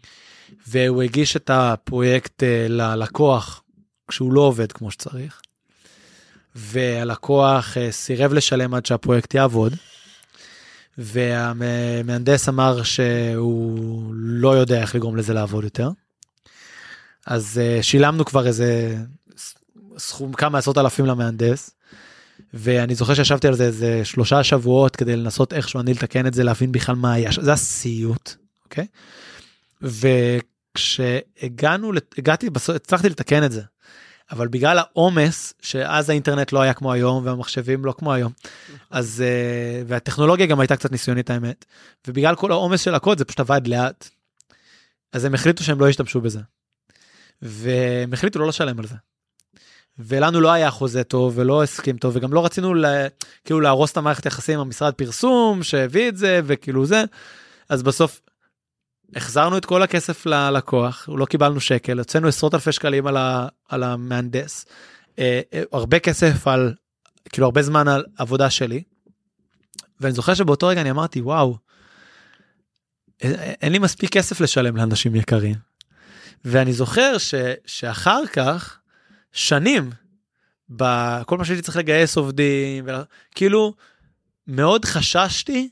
[0.66, 3.62] והוא הגיש את הפרויקט uh, ללקוח
[4.08, 5.40] כשהוא לא עובד כמו שצריך.
[6.54, 9.74] והלקוח uh, סירב לשלם עד שהפרויקט יעבוד.
[10.98, 15.90] והמהנדס אמר שהוא לא יודע איך לגרום לזה לעבוד יותר.
[17.26, 18.96] אז uh, שילמנו כבר איזה
[19.98, 21.70] סכום כמה עשרות אלפים למהנדס.
[22.54, 26.44] ואני זוכר שישבתי על זה איזה שלושה שבועות כדי לנסות איכשהו אני לתקן את זה
[26.44, 28.34] להבין בכלל מה היה זה הסיוט
[28.64, 28.86] אוקיי.
[30.76, 33.62] וכשהגענו הגעתי בסוף הצלחתי לתקן את זה.
[34.30, 38.32] אבל בגלל העומס שאז האינטרנט לא היה כמו היום והמחשבים לא כמו היום
[38.90, 41.64] אז uh, והטכנולוגיה גם הייתה קצת ניסיונית האמת
[42.08, 44.08] ובגלל כל העומס של הקוד זה פשוט עבד לאט.
[45.12, 46.40] אז הם החליטו שהם לא ישתמשו בזה.
[47.42, 48.94] והם החליטו לא לשלם על זה.
[49.98, 53.06] ולנו לא היה חוזה טוב ולא הסכים טוב וגם לא רצינו לה,
[53.44, 57.04] כאילו להרוס את המערכת יחסים עם המשרד פרסום שהביא את זה וכאילו זה
[57.68, 58.20] אז בסוף
[59.16, 63.82] החזרנו את כל הכסף ללקוח לא קיבלנו שקל הוצאנו עשרות אלפי שקלים על, ה, על
[63.82, 64.66] המהנדס
[65.18, 66.74] אה, אה, הרבה כסף על
[67.28, 68.82] כאילו הרבה זמן על עבודה שלי.
[70.00, 71.58] ואני זוכר שבאותו רגע אני אמרתי וואו.
[73.20, 75.56] אין, אין לי מספיק כסף לשלם לאנשים יקרים.
[76.44, 77.34] ואני זוכר ש,
[77.66, 78.78] שאחר כך,
[79.32, 79.90] שנים,
[80.68, 82.86] בכל מה שהייתי צריך לגייס עובדים,
[83.34, 83.74] כאילו,
[84.46, 85.70] מאוד חששתי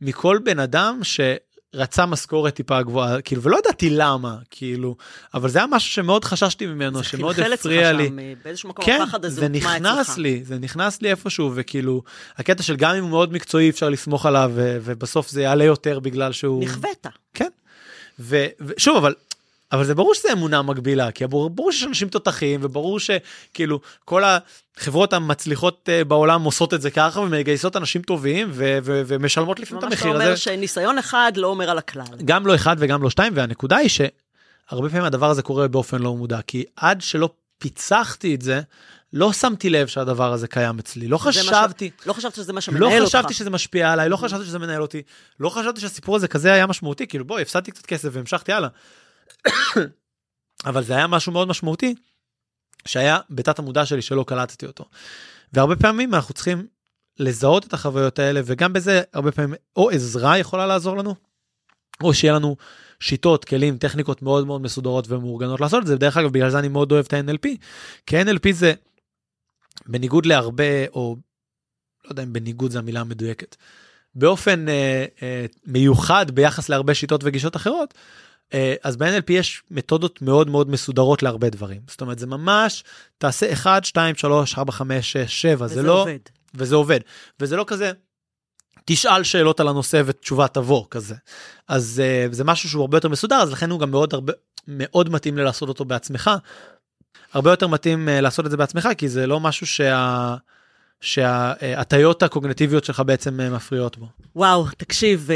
[0.00, 1.00] מכל בן אדם
[1.72, 4.96] שרצה משכורת טיפה גבוהה, כאילו, ולא ידעתי למה, כאילו,
[5.34, 8.06] אבל זה היה משהו שמאוד חששתי ממנו, שמאוד הפריע לי.
[8.06, 12.02] שם, באיזשהו מקום כן, הפחד הזה זה נכנס לי, זה נכנס לי איפשהו, וכאילו,
[12.36, 16.32] הקטע של גם אם הוא מאוד מקצועי, אפשר לסמוך עליו, ובסוף זה יעלה יותר בגלל
[16.32, 16.64] שהוא...
[16.64, 17.06] נכווית.
[17.34, 17.50] כן.
[18.60, 19.14] ושוב, אבל
[19.72, 25.12] אבל זה ברור שזה אמונה מגבילה, כי ברור, שיש אנשים תותחים, וברור שכאילו כל החברות
[25.12, 29.92] המצליחות אה, בעולם עושות את זה ככה, ומגייסות אנשים טובים, ו- ו- ומשלמות לפעמים את
[29.92, 30.18] המחיר הזה.
[30.18, 32.04] ממש אומר שניסיון אחד לא אומר על הכלל.
[32.24, 36.14] גם לא אחד וגם לא שתיים, והנקודה היא שהרבה פעמים הדבר הזה קורה באופן לא
[36.14, 38.60] מודע, כי עד שלא פיצחתי את זה,
[39.12, 41.90] לא שמתי לב שהדבר הזה קיים אצלי, לא חשבתי.
[42.02, 42.06] ש...
[42.06, 43.00] לא חשבת שזה מה שמנהל לא אותך.
[43.00, 45.02] לא חשבתי שזה משפיע עליי, לא חשבתי שזה מנהל אותי,
[45.40, 48.68] לא חשבתי שהסיפור הזה כזה היה משמעותי, כאילו בואי, הפסדתי קצת כסף והמשכתי הלאה.
[50.66, 51.94] אבל זה היה משהו מאוד משמעותי
[52.84, 54.84] שהיה בתת המודע שלי שלא קלטתי אותו.
[55.52, 56.66] והרבה פעמים אנחנו צריכים
[57.18, 61.14] לזהות את החוויות האלה וגם בזה הרבה פעמים או עזרה יכולה לעזור לנו
[62.02, 62.56] או שיהיה לנו
[63.00, 66.68] שיטות כלים טכניקות מאוד מאוד מסודרות ומאורגנות לעשות את זה דרך אגב בגלל זה אני
[66.68, 67.48] מאוד אוהב את ה-NLP
[68.06, 68.74] כי NLP זה
[69.86, 71.16] בניגוד להרבה או
[72.04, 73.56] לא יודע אם בניגוד זה המילה המדויקת
[74.14, 77.94] באופן אה, אה, מיוחד ביחס להרבה שיטות וגישות אחרות
[78.82, 81.80] אז ב-NLP יש מתודות מאוד מאוד מסודרות להרבה דברים.
[81.88, 82.84] זאת אומרת, זה ממש,
[83.18, 86.00] תעשה 1, 2, 3, 4, 5, 6, 7, זה לא...
[86.02, 86.18] עובד.
[86.54, 87.00] וזה עובד.
[87.40, 87.92] וזה לא כזה,
[88.84, 91.14] תשאל שאלות על הנושא ותשובה תבוא כזה.
[91.68, 94.32] אז uh, זה משהו שהוא הרבה יותר מסודר, אז לכן הוא גם מאוד הרבה,
[94.68, 96.30] מאוד מתאים לעשות אותו בעצמך.
[97.32, 100.36] הרבה יותר מתאים uh, לעשות את זה בעצמך, כי זה לא משהו שה...
[101.00, 104.06] שההטיות הקוגנטיביות שלך בעצם מפריעות בו.
[104.36, 105.28] וואו, תקשיב,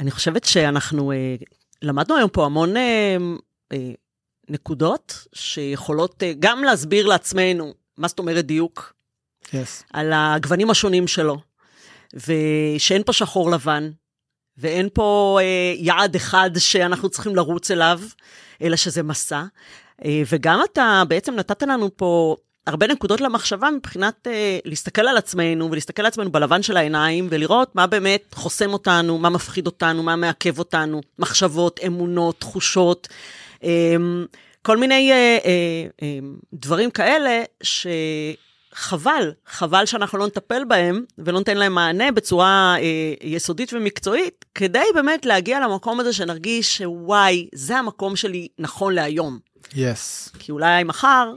[0.00, 1.12] אני חושבת שאנחנו
[1.82, 3.16] למדנו היום פה המון אה,
[3.72, 3.90] אה,
[4.48, 8.92] נקודות שיכולות אה, גם להסביר לעצמנו מה זאת אומרת דיוק,
[9.46, 9.84] yes.
[9.92, 11.36] על הגוונים השונים שלו,
[12.14, 13.90] ושאין פה שחור לבן,
[14.58, 18.00] ואין פה אה, יעד אחד שאנחנו צריכים לרוץ אליו,
[18.62, 19.44] אלא שזה מסע.
[20.04, 25.70] אה, וגם אתה בעצם נתת לנו פה הרבה נקודות למחשבה מבחינת אה, להסתכל על עצמנו
[25.70, 30.16] ולהסתכל על עצמנו בלבן של העיניים ולראות מה באמת חוסם אותנו, מה מפחיד אותנו, מה
[30.16, 33.08] מעכב אותנו, מחשבות, אמונות, תחושות,
[33.64, 33.96] אה,
[34.62, 36.18] כל מיני אה, אה, אה,
[36.52, 37.86] דברים כאלה ש...
[38.74, 44.84] חבל, חבל שאנחנו לא נטפל בהם ולא ניתן להם מענה בצורה אה, יסודית ומקצועית, כדי
[44.94, 49.38] באמת להגיע למקום הזה שנרגיש שוואי, זה המקום שלי נכון להיום.
[49.74, 50.30] יס.
[50.34, 50.38] Yes.
[50.38, 51.32] כי אולי מחר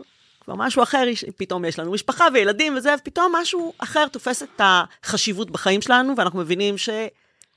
[0.46, 1.04] כבר משהו אחר,
[1.38, 6.40] פתאום יש לנו משפחה וילדים וזה, ופתאום משהו אחר תופס את החשיבות בחיים שלנו, ואנחנו
[6.40, 6.90] מבינים ש...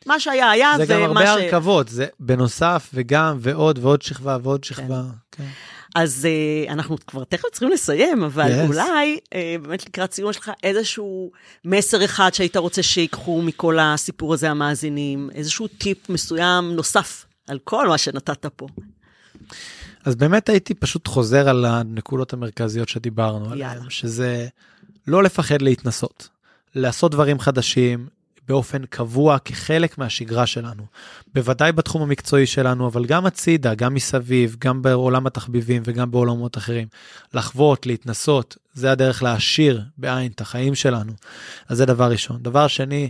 [0.06, 1.28] מה שהיה היה, זה גם הרבה ש...
[1.28, 5.02] הרכבות, זה בנוסף וגם ועוד ועוד שכבה ועוד שכבה.
[5.32, 5.44] כן.
[5.44, 5.48] כן.
[5.94, 6.28] אז
[6.68, 8.66] uh, אנחנו כבר תכף צריכים לסיים, אבל yes.
[8.66, 11.30] אולי uh, באמת לקראת סיום שלך איזשהו
[11.64, 17.88] מסר אחד שהיית רוצה שיקחו מכל הסיפור הזה המאזינים, איזשהו טיפ מסוים נוסף על כל
[17.88, 18.66] מה שנתת פה.
[20.08, 24.48] אז באמת הייתי פשוט חוזר על הנקודות המרכזיות שדיברנו עליהן, שזה
[25.06, 26.28] לא לפחד להתנסות,
[26.74, 28.06] לעשות דברים חדשים,
[28.48, 30.82] באופן קבוע כחלק מהשגרה שלנו.
[31.34, 36.88] בוודאי בתחום המקצועי שלנו, אבל גם הצידה, גם מסביב, גם בעולם התחביבים וגם בעולמות אחרים.
[37.34, 41.12] לחוות, להתנסות, זה הדרך להעשיר בעין את החיים שלנו.
[41.68, 42.42] אז זה דבר ראשון.
[42.42, 43.08] דבר שני,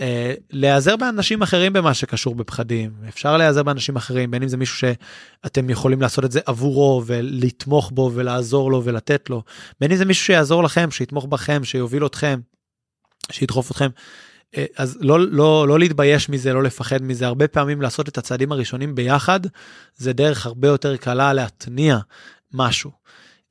[0.00, 2.90] אה, להיעזר באנשים אחרים במה שקשור בפחדים.
[3.08, 7.90] אפשר להיעזר באנשים אחרים, בין אם זה מישהו שאתם יכולים לעשות את זה עבורו ולתמוך
[7.94, 9.42] בו ולעזור לו ולתת לו,
[9.80, 12.40] בין אם זה מישהו שיעזור לכם, שיתמוך בכם, שיוביל אתכם,
[13.30, 13.88] שידחוף אתכם.
[14.56, 18.52] אה, אז לא, לא, לא להתבייש מזה, לא לפחד מזה, הרבה פעמים לעשות את הצעדים
[18.52, 19.40] הראשונים ביחד,
[19.96, 21.98] זה דרך הרבה יותר קלה להתניע
[22.52, 22.90] משהו.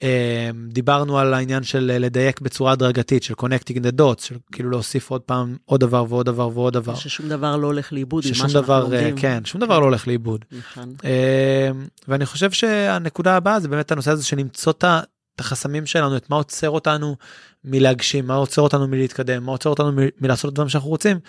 [0.04, 5.10] אה, דיברנו על העניין של לדייק בצורה הדרגתית, של connecting the dots, של כאילו להוסיף
[5.10, 6.96] עוד פעם עוד דבר ועוד דבר ועוד דבר.
[6.96, 9.16] ששום דבר לא הולך לאיבוד ששום דבר, לומדים.
[9.16, 10.46] כן, שום דבר לא הולך לאיבוד.
[10.52, 10.96] נכון.
[11.06, 11.70] אה,
[12.08, 14.86] ואני חושב שהנקודה הבאה זה באמת הנושא הזה של למצוא את
[15.40, 17.16] החסמים שלנו, את מה עוצר אותנו
[17.64, 21.20] מלהגשים, מה עוצר אותנו מלהתקדם, מה עוצר אותנו מ- מלעשות את דברים שאנחנו רוצים,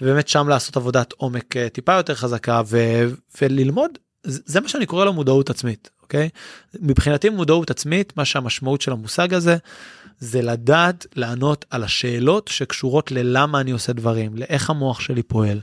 [0.00, 3.04] ובאמת שם לעשות עבודת עומק אה, טיפה יותר חזקה ו-
[3.42, 3.90] וללמוד,
[4.22, 6.28] זה מה שאני קורא לו מודעות עצמית, אוקיי?
[6.80, 9.56] מבחינתי מודעות עצמית, מה שהמשמעות של המושג הזה,
[10.20, 15.60] זה לדעת לענות על השאלות שקשורות ללמה אני עושה דברים, לאיך המוח שלי פועל,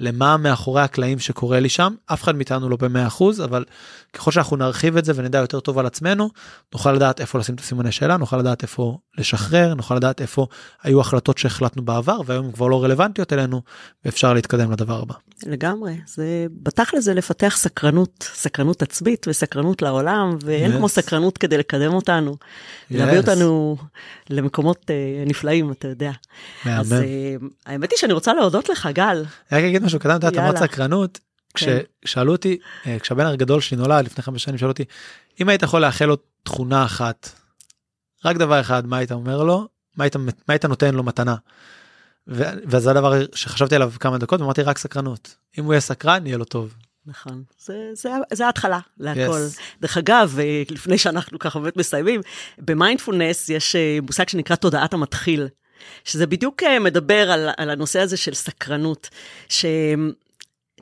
[0.00, 3.64] למה מאחורי הקלעים שקורה לי שם, אף אחד מאיתנו לא במאה אחוז, אבל
[4.12, 6.30] ככל שאנחנו נרחיב את זה ונדע יותר טוב על עצמנו,
[6.74, 10.46] נוכל לדעת איפה לשים את הסימני שאלה, נוכל לדעת איפה לשחרר, נוכל לדעת איפה
[10.82, 13.62] היו החלטות שהחלטנו בעבר והיום הן כבר לא רלוונטיות אלינו,
[14.04, 15.14] ואפשר להתקדם לדבר הבא.
[15.46, 20.76] לגמרי, זה בתכל'ס זה לפתח סקרנות, סקרנות עצמית וסקרנות לעולם, ואין yes.
[20.76, 22.96] כמו סקרנות כדי לקדם אותנו, yes.
[22.96, 23.76] להביא אותנו
[24.30, 26.10] למקומות uh, נפלאים, אתה יודע.
[26.64, 26.80] מהמם.
[26.80, 29.24] אז uh, האמת היא שאני רוצה להודות לך, גל.
[29.52, 31.18] אני רק אגיד משהו קטן, אתה יודע, אמרת סקרנות,
[31.54, 31.78] כן.
[32.04, 34.84] כששאלו אותי, אה, כשהבן הגדול שלי נולד לפני חמש שנים, שאלו אותי,
[35.40, 37.28] אם היית יכול לאחל לו תכונה אחת,
[38.24, 39.68] רק דבר אחד, מה היית אומר לו?
[39.96, 41.36] מה היית, מה היית נותן לו מתנה?
[42.26, 45.36] וזה הדבר שחשבתי עליו כמה דקות, ואמרתי רק סקרנות.
[45.58, 46.74] אם הוא יהיה סקרן, יהיה לו טוב.
[47.06, 49.20] נכון, זה, זה, זה ההתחלה להכל.
[49.20, 49.60] Yes.
[49.80, 52.20] דרך אגב, אה, לפני שאנחנו ככה באמת מסיימים,
[52.58, 55.48] במיינדפולנס יש אה, מושג שנקרא תודעת המתחיל,
[56.04, 59.08] שזה בדיוק מדבר על, על הנושא הזה של סקרנות,
[59.48, 59.64] ש...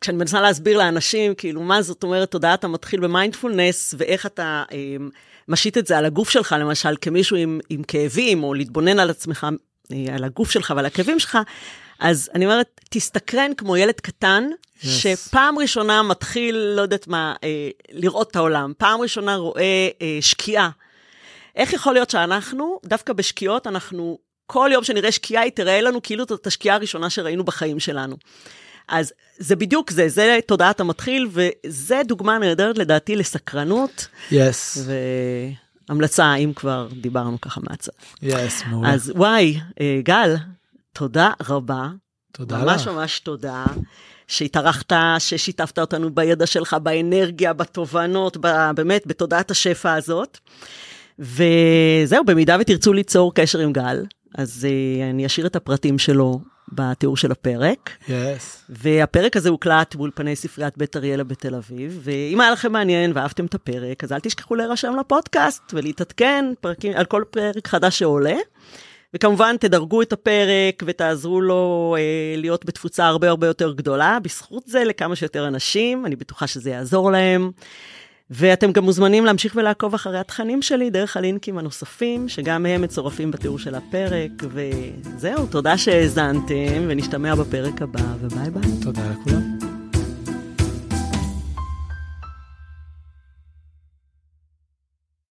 [0.01, 4.97] כשאני מנסה להסביר לאנשים, כאילו, מה זאת אומרת תודעת המתחיל במיינדפולנס, ואיך אתה אה,
[5.49, 9.47] משית את זה על הגוף שלך, למשל, כמישהו עם, עם כאבים, או להתבונן על עצמך,
[9.93, 11.39] אה, על הגוף שלך ועל הכאבים שלך,
[11.99, 14.45] אז אני אומרת, תסתקרן כמו ילד קטן,
[14.81, 14.87] yes.
[14.87, 20.71] שפעם ראשונה מתחיל, לא יודעת מה, אה, לראות את העולם, פעם ראשונה רואה אה, שקיעה.
[21.57, 26.25] איך יכול להיות שאנחנו, דווקא בשקיעות, אנחנו, כל יום שנראה שקיעה, היא תראה לנו כאילו
[26.29, 28.17] זאת השקיעה הראשונה שראינו בחיים שלנו.
[28.89, 34.07] אז זה בדיוק זה, זה תודעת המתחיל, וזה דוגמה נהדרת לדעתי לסקרנות.
[34.31, 34.77] יס.
[34.77, 34.81] Yes.
[35.89, 37.93] והמלצה, אם כבר דיברנו ככה מהצד.
[38.23, 38.95] יס, yes, מעולה.
[38.95, 40.35] אז וואי, אה, גל,
[40.93, 41.89] תודה רבה.
[42.33, 42.89] תודה ממש לך.
[42.89, 43.65] ממש ממש תודה.
[44.29, 48.37] שהתארחת, ששיתפת אותנו בידע שלך, באנרגיה, בתובנות,
[48.75, 50.39] באמת, בתודעת השפע הזאת.
[51.19, 56.41] וזהו, במידה ותרצו ליצור קשר עם גל, אז uh, אני אשאיר את הפרטים שלו
[56.73, 57.91] בתיאור של הפרק.
[58.07, 58.11] Yes.
[58.69, 63.55] והפרק הזה הוקלט באולפני ספריית בית אריאלה בתל אביב, ואם היה לכם מעניין ואהבתם את
[63.55, 68.37] הפרק, אז אל תשכחו להירשם לפודקאסט ולהתעדכן פרקים, על כל פרק חדש שעולה.
[69.15, 74.19] וכמובן, תדרגו את הפרק ותעזרו לו אה, להיות בתפוצה הרבה הרבה יותר גדולה.
[74.23, 77.51] בזכות זה לכמה שיותר אנשים, אני בטוחה שזה יעזור להם.
[78.31, 83.59] ואתם גם מוזמנים להמשיך ולעקוב אחרי התכנים שלי דרך הלינקים הנוספים, שגם הם מצורפים בתיאור
[83.59, 84.31] של הפרק.
[84.41, 88.73] וזהו, תודה שהאזנתם, ונשתמע בפרק הבא, וביי ביי.
[88.83, 89.48] תודה לכולם.